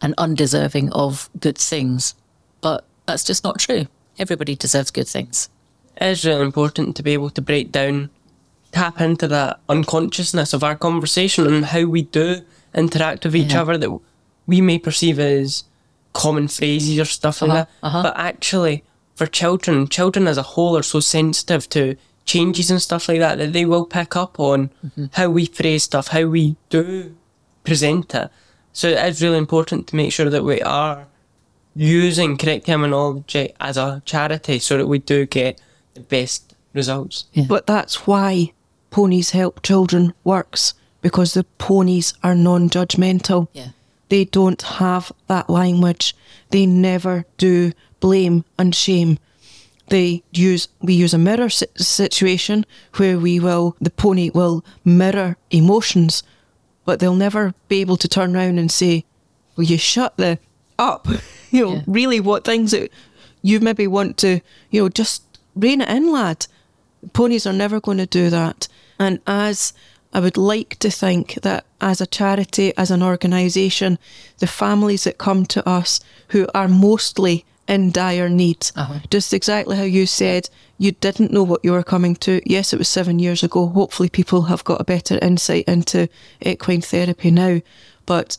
and 0.03 0.15
undeserving 0.19 0.93
of 0.93 1.31
good 1.41 1.57
things 1.59 2.15
but 2.61 2.85
that's 3.07 3.23
just 3.25 3.45
not 3.45 3.59
true. 3.61 3.87
Everybody 4.19 4.57
deserves 4.57 4.91
good 4.91 5.07
things. 5.07 5.49
It 6.01 6.07
is 6.09 6.25
really 6.25 6.43
important 6.43 6.97
to 6.97 7.03
be 7.05 7.13
able 7.13 7.31
to 7.31 7.41
break 7.41 7.71
down, 7.71 8.11
tap 8.73 9.01
into 9.01 9.29
that 9.29 9.61
unconsciousness 9.69 10.53
of 10.53 10.65
our 10.65 10.75
conversation 10.75 11.47
and 11.47 11.67
how 11.67 11.85
we 11.85 12.03
do 12.03 12.41
interact 12.75 13.25
with 13.25 13.37
each 13.37 13.53
Yeah. 13.53 13.63
other 13.63 13.79
that 13.79 13.99
we 14.47 14.61
may 14.61 14.79
perceive 14.79 15.21
as 15.21 15.63
common 16.15 16.49
phrases 16.49 16.99
or 16.99 17.05
stuff 17.05 17.41
like 17.43 17.51
Uh-huh, 17.51 17.57
that. 17.65 17.69
uh-huh. 17.87 18.03
But 18.03 18.15
actually, 18.17 18.83
for 19.17 19.27
children, 19.27 19.89
children 19.89 20.29
as 20.29 20.39
a 20.39 20.43
whole 20.43 20.77
are 20.77 20.83
so 20.85 21.01
sensitive 21.01 21.69
to 21.71 21.97
changes 22.25 22.71
and 22.71 22.81
stuff 22.81 23.09
like 23.09 23.19
that 23.21 23.39
that 23.39 23.53
they 23.53 23.65
will 23.65 23.85
pick 23.87 24.15
up 24.17 24.39
on 24.39 24.71
Mm-hmm. 24.85 25.07
how 25.13 25.29
we 25.31 25.47
phrase 25.47 25.85
stuff, 25.85 26.09
how 26.09 26.25
we 26.27 26.55
do 26.71 27.15
present 27.65 28.15
it. 28.15 28.31
So 28.73 28.89
it 28.89 28.99
is 29.09 29.23
really 29.23 29.39
important 29.39 29.87
to 29.89 29.97
make 29.97 30.13
sure 30.13 30.31
that 30.31 30.45
we 30.45 30.61
are 30.63 31.07
using 31.75 32.37
correct 32.37 32.67
terminology 32.67 33.53
as 33.61 33.77
a 33.77 34.03
charity 34.05 34.59
so 34.59 34.77
that 34.79 34.87
we 34.87 34.99
do 34.99 35.27
get 35.27 35.61
the 35.95 36.01
best 36.01 36.55
results. 36.75 37.25
But 37.49 37.67
that's 37.67 38.07
why 38.07 38.53
Ponies 38.91 39.31
Help 39.31 39.63
Children 39.63 40.13
works 40.25 40.75
because 41.03 41.35
the 41.35 41.45
ponies 41.59 42.15
are 42.23 42.35
non 42.35 42.69
judgmental. 42.71 43.49
Yeah. 43.53 43.69
They 44.09 44.25
don't 44.25 44.63
have 44.63 45.11
that 45.27 45.51
language. 45.51 46.15
They 46.51 46.65
never 46.67 47.25
do 47.39 47.73
blame 48.07 48.45
and 48.59 48.73
shame. 48.75 49.19
They 49.89 50.23
use 50.33 50.69
we 50.81 50.95
use 51.05 51.15
a 51.15 51.19
mirror 51.29 51.49
si- 51.51 51.67
situation 51.77 52.65
where 52.99 53.19
we 53.19 53.41
will 53.41 53.75
the 53.81 53.91
pony 53.91 54.31
will 54.31 54.65
mirror 54.85 55.37
emotions, 55.51 56.23
but 56.85 56.99
they'll 56.99 57.25
never 57.27 57.53
be 57.69 57.81
able 57.85 57.97
to 57.99 58.09
turn 58.09 58.37
around 58.37 58.59
and 58.59 58.71
say, 58.71 59.05
"Will 59.57 59.65
you 59.73 59.79
shut 59.79 60.17
the 60.17 60.39
up?" 60.79 61.07
you 61.51 61.65
know, 61.65 61.75
Yeah. 61.75 61.83
really 61.87 62.21
what 62.21 62.45
things 62.45 62.71
that 62.71 62.91
you 63.43 63.61
maybe 63.61 63.87
want 63.89 64.17
to, 64.19 64.41
you 64.71 64.83
know, 64.83 64.89
just 64.89 65.23
rein 65.55 65.81
it 65.81 65.89
in, 65.89 66.13
lad. 66.13 66.47
Ponies 67.13 67.47
are 67.47 67.57
never 67.57 67.81
going 67.81 67.99
to 67.99 68.21
do 68.23 68.31
that. 68.31 68.69
And 68.99 69.19
as 69.27 69.73
I 70.13 70.21
would 70.21 70.37
like 70.37 70.77
to 70.79 70.91
think 70.91 71.35
that 71.43 71.65
as 71.81 72.01
a 72.01 72.07
charity, 72.19 72.73
as 72.77 72.91
an 72.91 73.03
organisation, 73.03 73.99
the 74.39 74.47
families 74.47 75.05
that 75.05 75.19
come 75.19 75.45
to 75.47 75.61
us 75.79 76.01
who 76.33 76.47
are 76.55 76.69
mostly 76.69 77.45
in 77.69 77.91
dire 77.91 78.29
need, 78.29 78.71
Uh-huh. 78.77 79.01
just 79.11 79.33
exactly 79.35 79.77
how 79.77 79.83
you 79.83 80.07
said, 80.07 80.49
you 80.79 80.93
didn't 80.93 81.33
know 81.33 81.43
what 81.43 81.65
you 81.65 81.73
were 81.73 81.83
coming 81.83 82.15
to. 82.17 82.41
Yes, 82.45 82.73
it 82.73 82.79
was 82.79 82.89
seven 82.89 83.19
years 83.19 83.43
ago. 83.43 83.67
Hopefully, 83.69 84.09
people 84.09 84.43
have 84.43 84.63
got 84.65 84.81
a 84.81 84.85
better 84.85 85.19
insight 85.23 85.65
into 85.67 86.09
equine 86.43 86.83
therapy 86.83 87.31
now. 87.31 87.61
But 88.05 88.37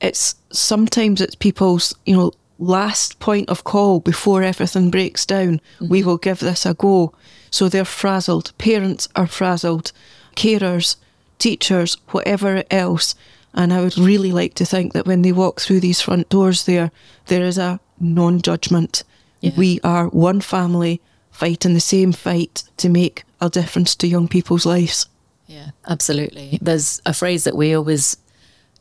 it's 0.00 0.34
sometimes 0.50 1.20
it's 1.20 1.36
people's 1.36 1.94
you 2.04 2.14
know 2.16 2.32
last 2.58 3.18
point 3.20 3.48
of 3.48 3.64
call 3.64 4.00
before 4.00 4.42
everything 4.42 4.90
breaks 4.90 5.24
down 5.26 5.60
we 5.80 6.02
will 6.02 6.16
give 6.18 6.40
this 6.40 6.66
a 6.66 6.74
go 6.74 7.12
so 7.50 7.68
they're 7.68 7.84
frazzled 7.84 8.52
parents 8.58 9.08
are 9.16 9.26
frazzled 9.26 9.90
carers 10.36 10.96
teachers 11.38 11.96
whatever 12.10 12.62
else 12.70 13.14
and 13.54 13.72
i 13.72 13.80
would 13.80 13.96
really 13.98 14.30
like 14.32 14.54
to 14.54 14.64
think 14.64 14.92
that 14.92 15.06
when 15.06 15.22
they 15.22 15.32
walk 15.32 15.60
through 15.60 15.80
these 15.80 16.00
front 16.00 16.28
doors 16.28 16.64
there 16.66 16.90
there 17.26 17.44
is 17.44 17.58
a 17.58 17.80
non-judgment 18.02 19.04
Yeah. 19.40 19.52
we 19.56 19.80
are 19.82 20.08
one 20.08 20.40
family 20.40 21.00
fighting 21.30 21.74
the 21.74 21.80
same 21.80 22.12
fight 22.12 22.64
to 22.76 22.88
make 22.88 23.24
a 23.40 23.48
difference 23.48 23.94
to 23.96 24.06
young 24.06 24.28
people's 24.28 24.66
lives 24.66 25.06
Yeah, 25.46 25.70
absolutely. 25.86 26.58
There's 26.62 27.00
a 27.06 27.12
phrase 27.12 27.44
that 27.44 27.56
we 27.56 27.74
always 27.74 28.16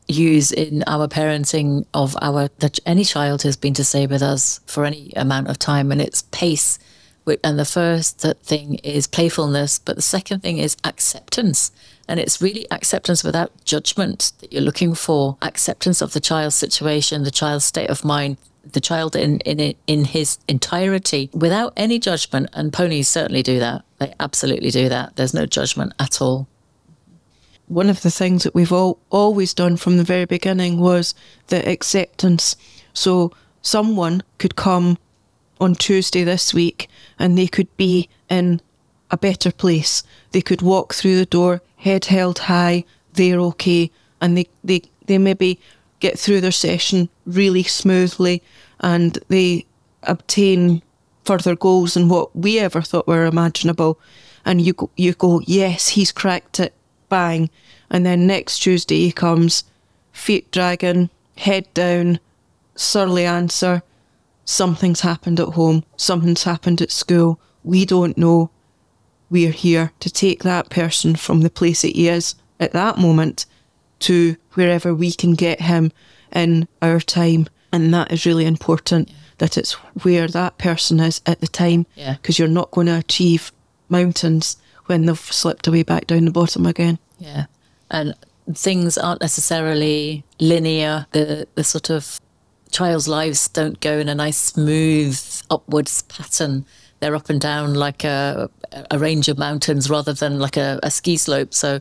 use 0.08 0.52
in 0.52 0.84
our 0.88 1.08
parenting 1.08 1.86
of 1.94 2.16
our 2.22 2.50
that 2.60 2.80
any 2.86 3.04
child 3.04 3.42
has 3.44 3.58
been 3.58 3.74
to 3.76 3.84
stay 3.84 4.08
with 4.08 4.22
us 4.22 4.60
for 4.66 4.86
any 4.86 5.12
amount 5.16 5.48
of 5.50 5.58
time, 5.58 5.92
and 5.92 6.02
it's 6.02 6.24
pace. 6.32 6.80
And 7.44 7.58
the 7.60 7.66
first 7.66 8.20
thing 8.44 8.76
is 8.84 9.08
playfulness, 9.08 9.80
but 9.80 9.96
the 9.96 10.02
second 10.02 10.42
thing 10.42 10.58
is 10.58 10.76
acceptance. 10.84 11.72
And 12.08 12.20
it's 12.20 12.42
really 12.42 12.66
acceptance 12.72 13.24
without 13.24 13.52
judgment 13.64 14.32
that 14.40 14.52
you're 14.52 14.62
looking 14.70 14.96
for. 14.96 15.38
Acceptance 15.42 16.02
of 16.02 16.12
the 16.14 16.20
child's 16.20 16.56
situation, 16.56 17.24
the 17.24 17.32
child's 17.32 17.66
state 17.66 17.90
of 17.90 18.04
mind, 18.04 18.38
the 18.64 18.82
child 18.82 19.16
in 19.16 19.40
in 19.42 19.76
in 19.88 20.06
his 20.06 20.38
entirety, 20.48 21.30
without 21.34 21.74
any 21.76 22.00
judgment. 22.00 22.50
And 22.54 22.72
ponies 22.72 23.10
certainly 23.10 23.44
do 23.44 23.60
that. 23.60 23.84
They 24.00 24.14
absolutely 24.20 24.72
do 24.72 24.90
that. 24.90 25.16
There's 25.16 25.34
no 25.34 25.46
judgment 25.46 25.94
at 26.00 26.22
all. 26.22 26.48
one 27.72 27.90
of 27.90 28.02
the 28.02 28.12
things 28.12 28.44
that 28.44 28.54
we've 28.54 28.74
all 28.74 29.00
always 29.10 29.54
done 29.54 29.78
from 29.78 29.96
the 29.96 30.04
very 30.04 30.26
beginning 30.26 30.78
was 30.78 31.16
the 31.48 31.68
acceptance. 31.68 32.58
So 32.94 33.32
someone 33.62 34.24
could 34.40 34.58
come 34.58 34.98
on 35.60 35.76
Tuesday 35.76 36.26
this 36.26 36.54
week 36.54 36.90
and 37.18 37.38
they 37.38 37.48
could 37.48 37.76
be 37.78 38.10
in 38.30 38.60
a 39.10 39.18
better 39.18 39.54
place. 39.54 40.04
They 40.32 40.42
could 40.42 40.62
walk 40.62 40.94
through 40.94 41.16
the 41.16 41.26
door, 41.26 41.62
head 41.78 42.06
held 42.06 42.40
high, 42.40 42.84
they're 43.14 43.40
okay, 43.40 43.90
and 44.20 44.38
they, 44.38 44.48
they, 44.66 44.82
they 45.06 45.18
maybe 45.18 45.58
get 46.02 46.20
through 46.20 46.42
their 46.42 46.52
session 46.52 47.08
really 47.26 47.64
smoothly 47.64 48.44
and 48.82 49.18
they 49.30 49.66
obtain 50.04 50.82
further 51.24 51.56
goals 51.56 51.94
than 51.94 52.10
what 52.10 52.36
we 52.36 52.60
ever 52.60 52.82
thought 52.82 53.08
were 53.08 53.26
imaginable. 53.26 54.00
And 54.44 54.60
you 54.60 54.74
go, 54.74 54.90
you 54.98 55.14
go, 55.14 55.42
yes, 55.46 55.90
he's 55.90 56.12
cracked 56.12 56.60
it, 56.60 56.74
bang. 57.08 57.50
And 57.90 58.06
then 58.06 58.28
next 58.28 58.60
Tuesday 58.60 59.06
he 59.06 59.12
comes, 59.12 59.64
feet 60.12 60.52
dragging, 60.52 61.10
head 61.38 61.72
down, 61.74 62.20
surly 62.76 63.26
answer. 63.26 63.84
Something's 64.44 65.02
happened 65.02 65.40
at 65.40 65.50
home, 65.50 65.84
something's 65.96 66.44
happened 66.44 66.82
at 66.82 66.92
school. 66.92 67.40
We 67.64 67.86
don't 67.86 68.18
know. 68.18 68.50
We're 69.30 69.52
here 69.52 69.94
to 70.00 70.10
take 70.10 70.44
that 70.44 70.70
person 70.70 71.16
from 71.16 71.42
the 71.42 71.50
place 71.50 71.84
that 71.84 71.96
he 71.96 72.10
is 72.10 72.36
at 72.60 72.74
that 72.74 72.98
moment 72.98 73.46
to 74.02 74.36
wherever 74.54 74.94
we 74.94 75.12
can 75.12 75.34
get 75.34 75.62
him 75.62 75.92
in 76.34 76.68
our 76.82 77.00
time. 77.00 77.48
And 77.74 77.94
that 77.94 78.12
is 78.12 78.26
really 78.26 78.46
important 78.46 79.10
that 79.38 79.58
it's 79.58 79.74
where 80.04 80.28
that 80.28 80.58
person 80.58 81.00
is 81.00 81.22
at 81.26 81.40
the 81.42 81.48
time 81.48 81.86
Yeah. 81.96 82.14
because 82.14 82.38
you're 82.38 82.48
not 82.48 82.72
going 82.72 82.88
to 82.88 82.98
achieve 82.98 83.52
mountains 83.90 84.58
when 84.86 85.06
they've 85.06 85.18
slipped 85.20 85.68
away 85.68 85.84
back 85.84 86.08
down 86.08 86.26
the 86.26 86.32
bottom 86.32 86.66
again. 86.66 87.00
Yeah. 87.20 87.46
And 87.90 88.14
things 88.54 88.98
aren't 88.98 89.22
necessarily 89.22 90.24
linear. 90.40 91.06
The 91.12 91.48
the 91.56 91.64
sort 91.64 91.90
of 91.90 92.20
child's 92.72 93.08
lives 93.08 93.48
don't 93.50 93.80
go 93.82 94.00
in 94.00 94.10
a 94.10 94.16
nice 94.16 94.38
smooth 94.38 95.20
upwards 95.50 96.02
pattern. 96.04 96.66
They're 97.00 97.16
up 97.16 97.30
and 97.30 97.40
down 97.42 97.74
like 97.74 98.04
a 98.04 98.50
a 98.90 98.98
range 99.00 99.28
of 99.28 99.38
mountains 99.38 99.90
rather 99.90 100.14
than 100.14 100.40
like 100.40 100.58
a, 100.58 100.80
a 100.84 100.92
ski 100.92 101.18
slope. 101.18 101.54
So, 101.54 101.80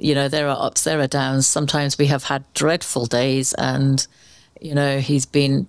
you 0.00 0.14
know, 0.14 0.28
there 0.28 0.48
are 0.48 0.66
ups, 0.66 0.84
there 0.84 1.00
are 1.00 1.06
downs. 1.06 1.46
Sometimes 1.46 1.98
we 1.98 2.06
have 2.06 2.24
had 2.24 2.44
dreadful 2.54 3.06
days 3.06 3.52
and, 3.54 4.06
you 4.60 4.74
know, 4.74 4.98
he's 4.98 5.26
been 5.26 5.68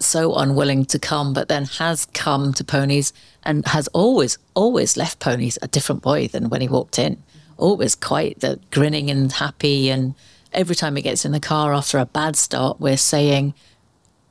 so 0.00 0.34
unwilling 0.34 0.86
to 0.86 0.98
come, 0.98 1.34
but 1.34 1.48
then 1.48 1.66
has 1.66 2.06
come 2.06 2.54
to 2.54 2.64
ponies 2.64 3.12
and 3.42 3.66
has 3.66 3.86
always, 3.88 4.38
always 4.54 4.96
left 4.96 5.18
ponies 5.18 5.58
a 5.60 5.68
different 5.68 6.02
boy 6.02 6.28
than 6.28 6.48
when 6.48 6.62
he 6.62 6.68
walked 6.68 6.98
in. 6.98 7.22
Always 7.58 7.94
quite 7.94 8.40
the 8.40 8.58
grinning 8.70 9.10
and 9.10 9.30
happy. 9.30 9.90
And 9.90 10.14
every 10.52 10.74
time 10.74 10.96
he 10.96 11.02
gets 11.02 11.26
in 11.26 11.32
the 11.32 11.40
car 11.40 11.74
after 11.74 11.98
a 11.98 12.06
bad 12.06 12.36
start, 12.36 12.80
we're 12.80 12.96
saying, 12.96 13.52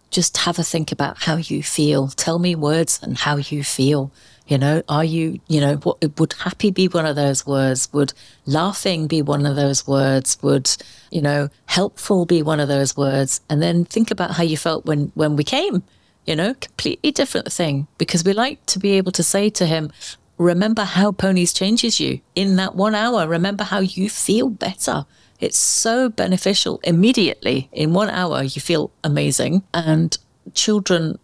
just 0.10 0.38
have 0.38 0.58
a 0.58 0.64
think 0.64 0.92
about 0.92 1.24
how 1.24 1.36
you 1.36 1.62
feel. 1.62 2.08
Tell 2.08 2.40
me 2.40 2.56
words 2.56 3.00
and 3.04 3.18
how 3.18 3.36
you 3.38 3.64
feel. 3.64 4.12
You 4.48 4.58
know, 4.58 4.82
are 4.88 5.04
you, 5.04 5.40
you 5.48 5.60
know, 5.60 5.76
what 5.76 6.20
would 6.20 6.34
happy 6.34 6.72
be 6.72 6.88
one 6.88 7.06
of 7.06 7.18
those 7.18 7.46
words? 7.46 7.92
Would 7.92 8.14
laughing 8.46 9.08
be 9.08 9.22
one 9.22 9.46
of 9.46 9.58
those 9.58 9.86
words? 9.86 10.38
Would, 10.42 10.70
you 11.12 11.22
know, 11.22 11.50
helpful 11.66 12.26
be 12.26 12.42
one 12.42 12.62
of 12.62 12.70
those 12.70 12.96
words? 12.96 13.42
And 13.50 13.62
then 13.62 13.84
think 13.84 14.10
about 14.10 14.32
how 14.32 14.44
you 14.44 14.56
felt 14.56 14.86
when 14.86 15.12
when 15.16 15.36
we 15.36 15.44
came. 15.44 15.84
You 16.26 16.36
know, 16.36 16.54
completely 16.56 17.12
different 17.12 17.52
thing 17.52 17.88
because 17.98 18.24
we 18.24 18.34
like 18.34 18.66
to 18.68 18.80
be 18.80 18.92
able 18.92 19.14
to 19.14 19.24
say 19.24 19.50
to 19.52 19.66
him, 19.66 19.92
remember 20.38 20.84
how 20.84 21.12
ponies 21.12 21.54
changes 21.54 22.00
you 22.00 22.20
in 22.36 22.58
that 22.58 22.76
one 22.76 22.96
hour. 22.96 23.28
Remember 23.28 23.64
how 23.64 23.80
you 23.80 24.10
feel 24.10 24.50
better. 24.50 25.06
It's 25.40 25.58
so 25.58 26.10
beneficial 26.10 26.80
immediately. 26.84 27.70
In 27.72 27.94
one 27.94 28.10
hour, 28.10 28.44
you 28.44 28.60
feel 28.62 28.92
amazing. 29.04 29.64
And 29.74 30.18
children 30.54 31.20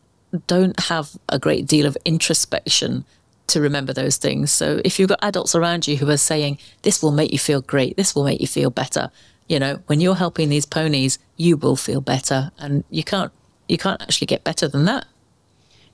don't 0.47 0.79
have 0.79 1.11
a 1.29 1.39
great 1.39 1.67
deal 1.67 1.85
of 1.85 1.97
introspection 2.05 3.05
to 3.47 3.61
remember 3.61 3.93
those 3.93 4.17
things. 4.17 4.51
So 4.51 4.81
if 4.85 4.99
you've 4.99 5.09
got 5.09 5.19
adults 5.21 5.53
around 5.53 5.87
you 5.87 5.97
who 5.97 6.09
are 6.09 6.17
saying, 6.17 6.57
this 6.81 7.03
will 7.03 7.11
make 7.11 7.31
you 7.31 7.39
feel 7.39 7.61
great, 7.61 7.97
this 7.97 8.15
will 8.15 8.23
make 8.23 8.41
you 8.41 8.47
feel 8.47 8.69
better, 8.69 9.11
you 9.47 9.59
know, 9.59 9.79
when 9.87 9.99
you're 9.99 10.15
helping 10.15 10.49
these 10.49 10.65
ponies, 10.65 11.19
you 11.37 11.57
will 11.57 11.75
feel 11.75 12.01
better. 12.01 12.51
And 12.57 12.83
you 12.89 13.03
can't 13.03 13.31
you 13.67 13.77
can't 13.77 14.01
actually 14.01 14.27
get 14.27 14.43
better 14.43 14.67
than 14.67 14.85
that. 14.85 15.05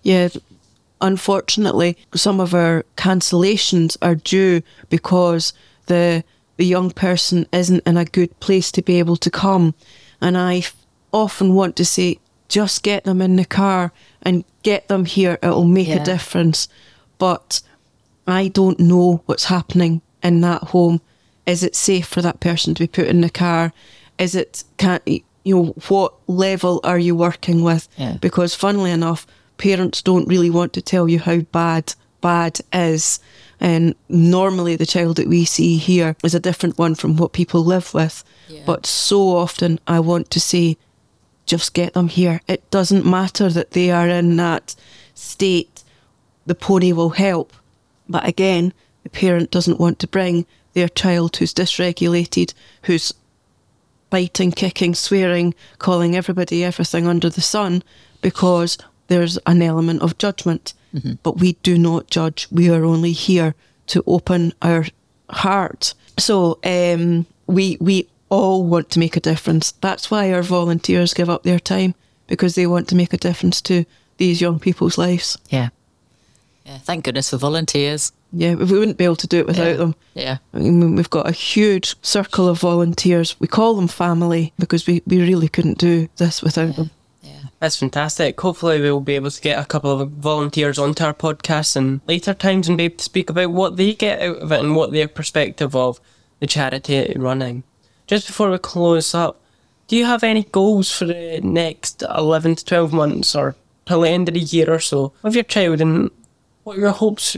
Yeah, 0.02 0.30
unfortunately, 1.02 1.97
some 2.15 2.39
of 2.39 2.54
our 2.54 2.86
cancellations 2.97 3.97
are 4.02 4.15
due 4.15 4.62
because 4.89 5.54
the 5.88 6.23
the 6.58 6.65
young 6.65 6.91
person 6.91 7.47
isn't 7.52 7.86
in 7.86 7.97
a 7.97 8.06
good 8.06 8.38
place 8.39 8.71
to 8.73 8.82
be 8.82 8.99
able 8.99 9.17
to 9.17 9.32
come, 9.32 9.73
and 10.21 10.38
I 10.38 10.63
often 11.12 11.56
want 11.56 11.75
to 11.78 11.86
say, 11.86 12.19
just 12.50 12.84
get 12.84 13.04
them 13.06 13.22
in 13.22 13.36
the 13.38 13.46
car 13.46 13.92
and 14.22 14.44
get 14.64 14.88
them 14.88 15.06
here. 15.06 15.38
It'll 15.42 15.64
make 15.66 15.88
Yeah. 15.88 16.02
a 16.02 16.06
difference, 16.06 16.68
but 17.18 17.62
I 18.28 18.48
don't 18.50 18.80
know 18.80 19.22
what's 19.28 19.46
happening 19.46 20.02
in 20.22 20.42
that 20.42 20.64
home. 20.66 21.02
Is 21.46 21.64
it 21.64 21.76
safe 21.76 22.08
for 22.08 22.22
that 22.22 22.40
person 22.40 22.74
to 22.76 22.84
be 22.84 22.88
put 22.88 23.08
in 23.08 23.22
the 23.22 23.30
car? 23.30 23.72
Is 24.18 24.36
it 24.36 24.64
can't 24.78 25.02
you 25.08 25.22
know 25.46 25.74
what 25.88 26.14
level 26.28 26.80
are 26.84 27.00
you 27.00 27.16
working 27.16 27.64
with? 27.64 27.88
Yeah. 27.98 28.18
Because 28.20 28.54
funnily 28.54 28.92
enough, 28.92 29.26
parents 29.58 30.02
don't 30.02 30.28
really 30.28 30.50
want 30.50 30.74
to 30.74 30.82
tell 30.82 31.08
you 31.08 31.20
how 31.20 31.40
bad 31.52 31.94
bad 32.22 32.60
is. 32.74 33.20
And 33.62 33.96
normally 34.10 34.76
the 34.76 34.86
child 34.86 35.16
that 35.18 35.28
we 35.28 35.46
see 35.46 35.78
here 35.78 36.16
is 36.24 36.36
a 36.36 36.40
different 36.40 36.78
one 36.78 36.96
from 36.96 37.16
what 37.18 37.32
people 37.34 37.64
live 37.64 37.94
with. 37.94 38.24
Yeah. 38.50 38.62
But 38.66 38.86
so 38.86 39.36
often 39.38 39.80
I 39.88 40.00
want 40.02 40.30
to 40.32 40.40
say, 40.40 40.78
just 41.50 41.74
get 41.74 41.94
them 41.94 42.08
here. 42.08 42.42
It 42.48 42.70
doesn't 42.72 43.06
matter 43.06 43.50
that 43.50 43.72
they 43.72 43.92
are 43.92 44.08
in 44.08 44.38
that 44.38 44.76
state. 45.16 45.84
The 46.46 46.56
pony 46.56 46.94
will 46.94 47.10
help. 47.10 47.54
But 48.08 48.28
again, 48.28 48.74
the 49.04 49.10
parent 49.10 49.52
doesn't 49.52 49.80
want 49.80 50.00
to 50.00 50.08
bring 50.08 50.46
their 50.74 50.90
child 50.90 51.36
who's 51.36 51.54
dysregulated, 51.54 52.54
who's 52.84 53.14
biting, 54.10 54.52
kicking, 54.52 54.96
swearing, 54.96 55.54
calling 55.78 56.16
everybody 56.16 56.64
everything 56.64 57.08
under 57.08 57.30
the 57.30 57.42
sun 57.42 57.84
because 58.22 58.78
there's 59.08 59.38
an 59.46 59.62
element 59.62 60.02
of 60.02 60.18
judgment. 60.18 60.74
But 61.24 61.38
we 61.38 61.54
do 61.62 61.78
not 61.78 62.10
judge. 62.10 62.48
We 62.52 62.70
are 62.70 62.84
only 62.84 63.12
here 63.12 63.54
to 63.88 64.04
open 64.08 64.54
our 64.62 64.86
heart. 65.30 65.94
So 66.18 66.60
um, 66.64 67.28
we 67.46 67.78
we 67.80 68.08
all 68.30 68.63
want 68.63 68.89
to 68.92 69.00
make 69.00 69.18
a 69.18 69.20
difference. 69.20 69.72
That's 69.74 70.10
why 70.12 70.32
our 70.32 70.44
volunteers 70.44 71.13
give 71.13 71.30
up 71.30 71.44
their 71.44 71.60
time 71.60 71.96
because 72.28 72.56
they 72.56 72.68
want 72.68 72.88
to 72.89 72.96
make 72.96 73.13
a 73.13 73.18
difference 73.18 73.62
to 73.63 73.86
these 74.18 74.39
young 74.42 74.60
people's 74.60 74.98
lives. 74.98 75.38
Yeah. 75.50 75.70
Yeah. 76.65 76.78
Thank 76.80 77.06
goodness 77.06 77.32
for 77.32 77.38
volunteers. 77.38 78.12
Yeah, 78.32 78.54
we 78.54 78.65
wouldn't 78.65 78.98
be 78.98 79.06
able 79.06 79.15
to 79.15 79.28
do 79.28 79.39
it 79.39 79.48
without 79.48 79.68
Yeah. 79.70 79.74
them. 79.74 79.96
Yeah. 80.13 80.38
I 80.54 80.60
mean, 80.60 80.96
we've 80.96 81.10
got 81.10 81.28
a 81.28 81.32
huge 81.32 81.96
circle 82.04 82.48
of 82.48 82.60
volunteers. 82.60 83.36
We 83.39 83.48
call 83.48 83.74
them 83.74 83.88
family 83.88 84.54
because 84.60 84.86
we, 84.86 85.02
we 85.08 85.20
really 85.20 85.48
couldn't 85.48 85.80
do 85.80 86.10
this 86.18 86.44
without 86.44 86.76
them. 86.76 86.92
Yeah. 87.24 87.32
That's 87.60 87.78
fantastic. 87.78 88.39
Hopefully, 88.39 88.80
we'll 88.80 89.00
be 89.00 89.15
able 89.15 89.32
to 89.32 89.42
get 89.42 89.58
a 89.58 89.65
couple 89.65 90.00
of 90.00 90.12
volunteers 90.12 90.78
onto 90.78 91.04
our 91.04 91.13
podcast 91.15 91.76
in 91.76 92.02
later 92.08 92.36
times 92.36 92.68
and 92.68 92.78
be 92.78 92.84
able 92.84 92.98
to 92.98 93.04
speak 93.04 93.32
about 93.32 93.50
what 93.50 93.78
they 93.78 93.94
get 93.96 94.22
out 94.22 94.38
of 94.38 94.52
it 94.52 94.60
and 94.60 94.76
what 94.76 94.92
their 94.92 95.08
perspective 95.08 95.76
of 95.76 96.00
the 96.39 96.46
charity 96.46 97.12
running. 97.18 97.63
Just 98.10 98.26
before 98.26 98.50
we 98.50 98.58
close 98.58 99.13
up, 99.13 99.39
do 99.88 99.95
you 99.95 100.04
have 100.04 100.24
any 100.24 100.41
goals 100.45 100.91
for 100.91 101.06
the 101.06 101.39
next 101.43 102.02
11 102.02 102.56
to 102.56 102.65
12 102.65 102.91
months 102.91 103.36
or 103.36 103.56
till 103.86 104.02
the 104.02 104.10
end 104.10 104.28
of 104.28 104.34
the 104.34 104.39
year 104.39 104.74
or 104.74 104.80
so 104.80 105.13
with 105.22 105.36
your 105.36 105.43
child 105.43 105.80
and 105.80 106.10
what 106.63 106.78
are 106.78 106.82
your 106.82 106.89
hopes 106.89 107.38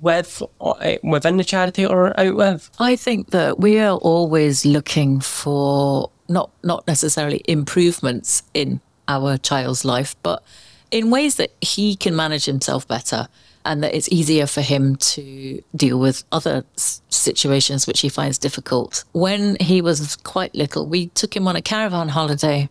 with 0.00 0.42
uh, 0.60 0.96
within 1.04 1.36
the 1.36 1.44
charity 1.44 1.86
or 1.86 2.18
out 2.18 2.34
with? 2.34 2.70
I 2.80 2.96
think 2.96 3.30
that 3.30 3.60
we 3.60 3.78
are 3.78 3.96
always 3.96 4.66
looking 4.66 5.20
for 5.20 6.10
not 6.28 6.50
not 6.64 6.84
necessarily 6.88 7.42
improvements 7.46 8.42
in 8.52 8.80
our 9.06 9.38
child's 9.38 9.84
life, 9.84 10.16
but 10.24 10.42
in 10.90 11.10
ways 11.10 11.36
that 11.36 11.52
he 11.60 11.94
can 11.94 12.16
manage 12.16 12.46
himself 12.46 12.88
better 12.88 13.28
and 13.64 13.82
that 13.82 13.94
it's 13.94 14.08
easier 14.10 14.46
for 14.46 14.60
him 14.60 14.96
to 14.96 15.62
deal 15.74 15.98
with 15.98 16.24
other 16.30 16.64
situations 16.76 17.86
which 17.86 18.00
he 18.00 18.08
finds 18.08 18.38
difficult. 18.38 19.04
When 19.12 19.56
he 19.60 19.80
was 19.80 20.16
quite 20.16 20.54
little, 20.54 20.86
we 20.86 21.06
took 21.08 21.34
him 21.34 21.48
on 21.48 21.56
a 21.56 21.62
caravan 21.62 22.08
holiday 22.08 22.68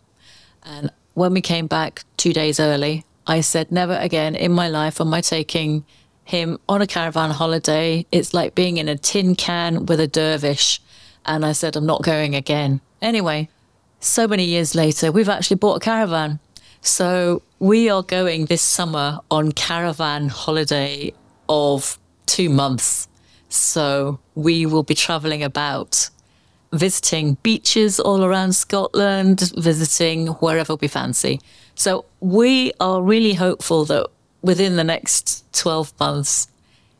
and 0.64 0.90
when 1.14 1.32
we 1.32 1.40
came 1.40 1.66
back 1.66 2.04
two 2.16 2.32
days 2.32 2.58
early, 2.58 3.04
I 3.26 3.40
said, 3.40 3.72
never 3.72 3.94
again 3.94 4.34
in 4.34 4.52
my 4.52 4.68
life 4.68 5.00
am 5.00 5.14
I 5.14 5.20
taking 5.20 5.84
him 6.24 6.58
on 6.68 6.82
a 6.82 6.86
caravan 6.86 7.30
holiday. 7.30 8.06
It's 8.10 8.34
like 8.34 8.54
being 8.54 8.78
in 8.78 8.88
a 8.88 8.96
tin 8.96 9.34
can 9.34 9.86
with 9.86 10.00
a 10.00 10.06
dervish. 10.06 10.80
And 11.26 11.44
I 11.44 11.52
said, 11.52 11.76
I'm 11.76 11.86
not 11.86 12.02
going 12.02 12.34
again. 12.34 12.80
Anyway, 13.00 13.48
so 14.00 14.26
many 14.28 14.44
years 14.44 14.74
later, 14.74 15.12
we've 15.12 15.28
actually 15.28 15.56
bought 15.56 15.76
a 15.76 15.80
caravan. 15.80 16.38
So 16.84 17.40
we 17.60 17.88
are 17.88 18.02
going 18.02 18.44
this 18.44 18.60
summer 18.60 19.20
on 19.30 19.52
caravan 19.52 20.28
holiday 20.28 21.14
of 21.48 21.98
two 22.26 22.50
months. 22.50 23.08
So 23.48 24.20
we 24.34 24.66
will 24.66 24.82
be 24.82 24.94
traveling 24.94 25.42
about 25.42 26.10
visiting 26.72 27.38
beaches 27.42 27.98
all 27.98 28.22
around 28.22 28.54
Scotland, 28.54 29.50
visiting 29.56 30.26
wherever 30.26 30.74
we 30.74 30.86
fancy. 30.86 31.40
So 31.74 32.04
we 32.20 32.74
are 32.80 33.00
really 33.00 33.32
hopeful 33.32 33.86
that 33.86 34.08
within 34.42 34.76
the 34.76 34.84
next 34.84 35.50
12 35.54 35.94
months, 35.98 36.48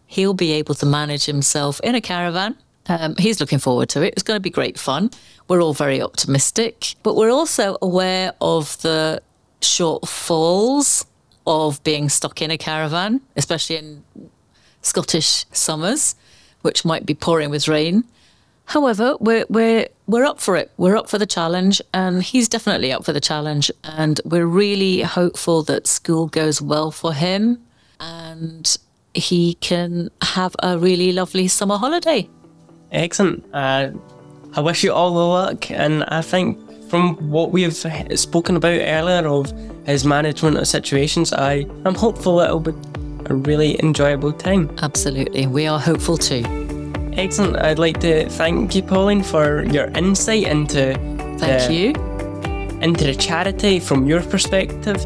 he'll 0.07 0.33
be 0.33 0.53
able 0.53 0.75
to 0.77 0.87
manage 0.87 1.27
himself 1.27 1.79
in 1.85 1.95
a 1.95 2.01
caravan. 2.01 2.57
Um, 2.87 3.17
he's 3.19 3.39
looking 3.39 3.59
forward 3.59 3.91
to 3.91 4.03
it. 4.03 4.15
It's 4.15 4.23
going 4.23 4.37
to 4.37 4.43
be 4.43 4.49
great 4.51 4.79
fun. 4.79 5.11
We're 5.47 5.63
all 5.63 5.75
very 5.75 6.01
optimistic, 6.01 6.95
but 7.03 7.17
we're 7.17 7.31
also 7.31 7.77
aware 7.83 8.33
of 8.41 8.81
the 8.81 9.21
shortfalls 9.65 11.07
of 11.47 11.83
being 11.85 12.09
stuck 12.09 12.41
in 12.41 12.51
a 12.51 12.59
caravan, 12.59 13.21
especially 13.37 13.77
in 13.77 14.05
Scottish 14.83 15.47
summers, 15.53 16.15
which 16.63 16.85
might 16.85 17.05
be 17.07 17.15
pouring 17.15 17.51
with 17.51 17.69
rain. 17.69 18.05
However, 18.67 19.17
we're 19.21 19.45
we're 19.49 19.89
we're 20.07 20.25
up 20.25 20.41
for 20.41 20.57
it. 20.57 20.71
We're 20.77 20.97
up 20.97 21.09
for 21.09 21.19
the 21.19 21.27
challenge, 21.27 21.83
and 21.93 22.23
he's 22.23 22.49
definitely 22.49 22.93
up 22.93 23.05
for 23.05 23.13
the 23.13 23.21
challenge. 23.21 23.71
And 23.83 24.21
we're 24.25 24.47
really 24.47 25.03
hopeful 25.03 25.63
that 25.65 25.87
school 25.87 26.27
goes 26.27 26.63
well 26.63 26.91
for 26.91 27.13
him, 27.13 27.59
and 28.01 28.77
he 29.13 29.55
can 29.55 30.11
have 30.23 30.57
a 30.63 30.79
really 30.79 31.13
lovely 31.13 31.49
summer 31.49 31.77
holiday. 31.77 32.29
Excellent. 32.91 33.45
Uh, 33.53 33.91
I 34.55 34.61
wish 34.61 34.83
you 34.85 34.93
all 34.93 35.13
the 35.13 35.27
luck, 35.27 35.71
and 35.71 36.05
I 36.05 36.23
think 36.23 36.59
from 36.95 37.17
what 37.29 37.51
we've 37.51 37.75
spoken 37.75 38.55
about 38.55 38.79
earlier 38.81 39.27
of 39.27 39.53
his 39.85 40.05
management 40.05 40.57
of 40.57 40.69
situations, 40.69 41.33
I 41.33 41.67
am 41.85 41.97
hopeful 41.97 42.39
it'll 42.39 42.61
be 42.61 42.71
a 43.27 43.35
really 43.35 43.83
enjoyable 43.83 44.33
time. 44.33 44.71
Absolutely. 44.81 45.49
We 45.49 45.67
are 45.67 45.81
hopeful 45.81 46.17
too. 46.17 46.45
Excellent. 47.15 47.57
I'd 47.57 47.81
like 47.81 47.99
to 48.03 48.29
thank 48.29 48.77
you, 48.77 48.83
Pauline, 48.85 49.25
for 49.25 49.65
your 49.65 49.87
insight 49.87 50.45
into 50.45 50.95
Thank 51.41 51.67
the, 51.67 51.75
you. 51.75 51.89
into 52.81 53.07
the 53.07 53.15
charity 53.17 53.81
from 53.81 54.07
your 54.07 54.23
perspective. 54.23 55.05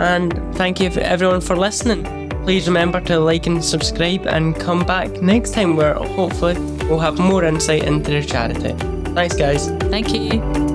And 0.00 0.32
thank 0.56 0.80
you 0.80 0.90
for 0.90 0.98
everyone 0.98 1.42
for 1.42 1.56
listening. 1.56 2.28
Please 2.42 2.66
remember 2.66 3.00
to 3.02 3.20
like 3.20 3.46
and 3.46 3.64
subscribe 3.64 4.26
and 4.26 4.56
come 4.56 4.84
back 4.84 5.22
next 5.22 5.54
time 5.54 5.76
where 5.76 5.94
hopefully 5.94 6.54
we'll 6.88 6.98
have 6.98 7.20
more 7.20 7.44
insight 7.44 7.84
into 7.84 8.10
the 8.10 8.24
charity. 8.24 8.74
Thanks 9.14 9.36
guys. 9.36 9.68
Thank 9.92 10.12
you. 10.12 10.69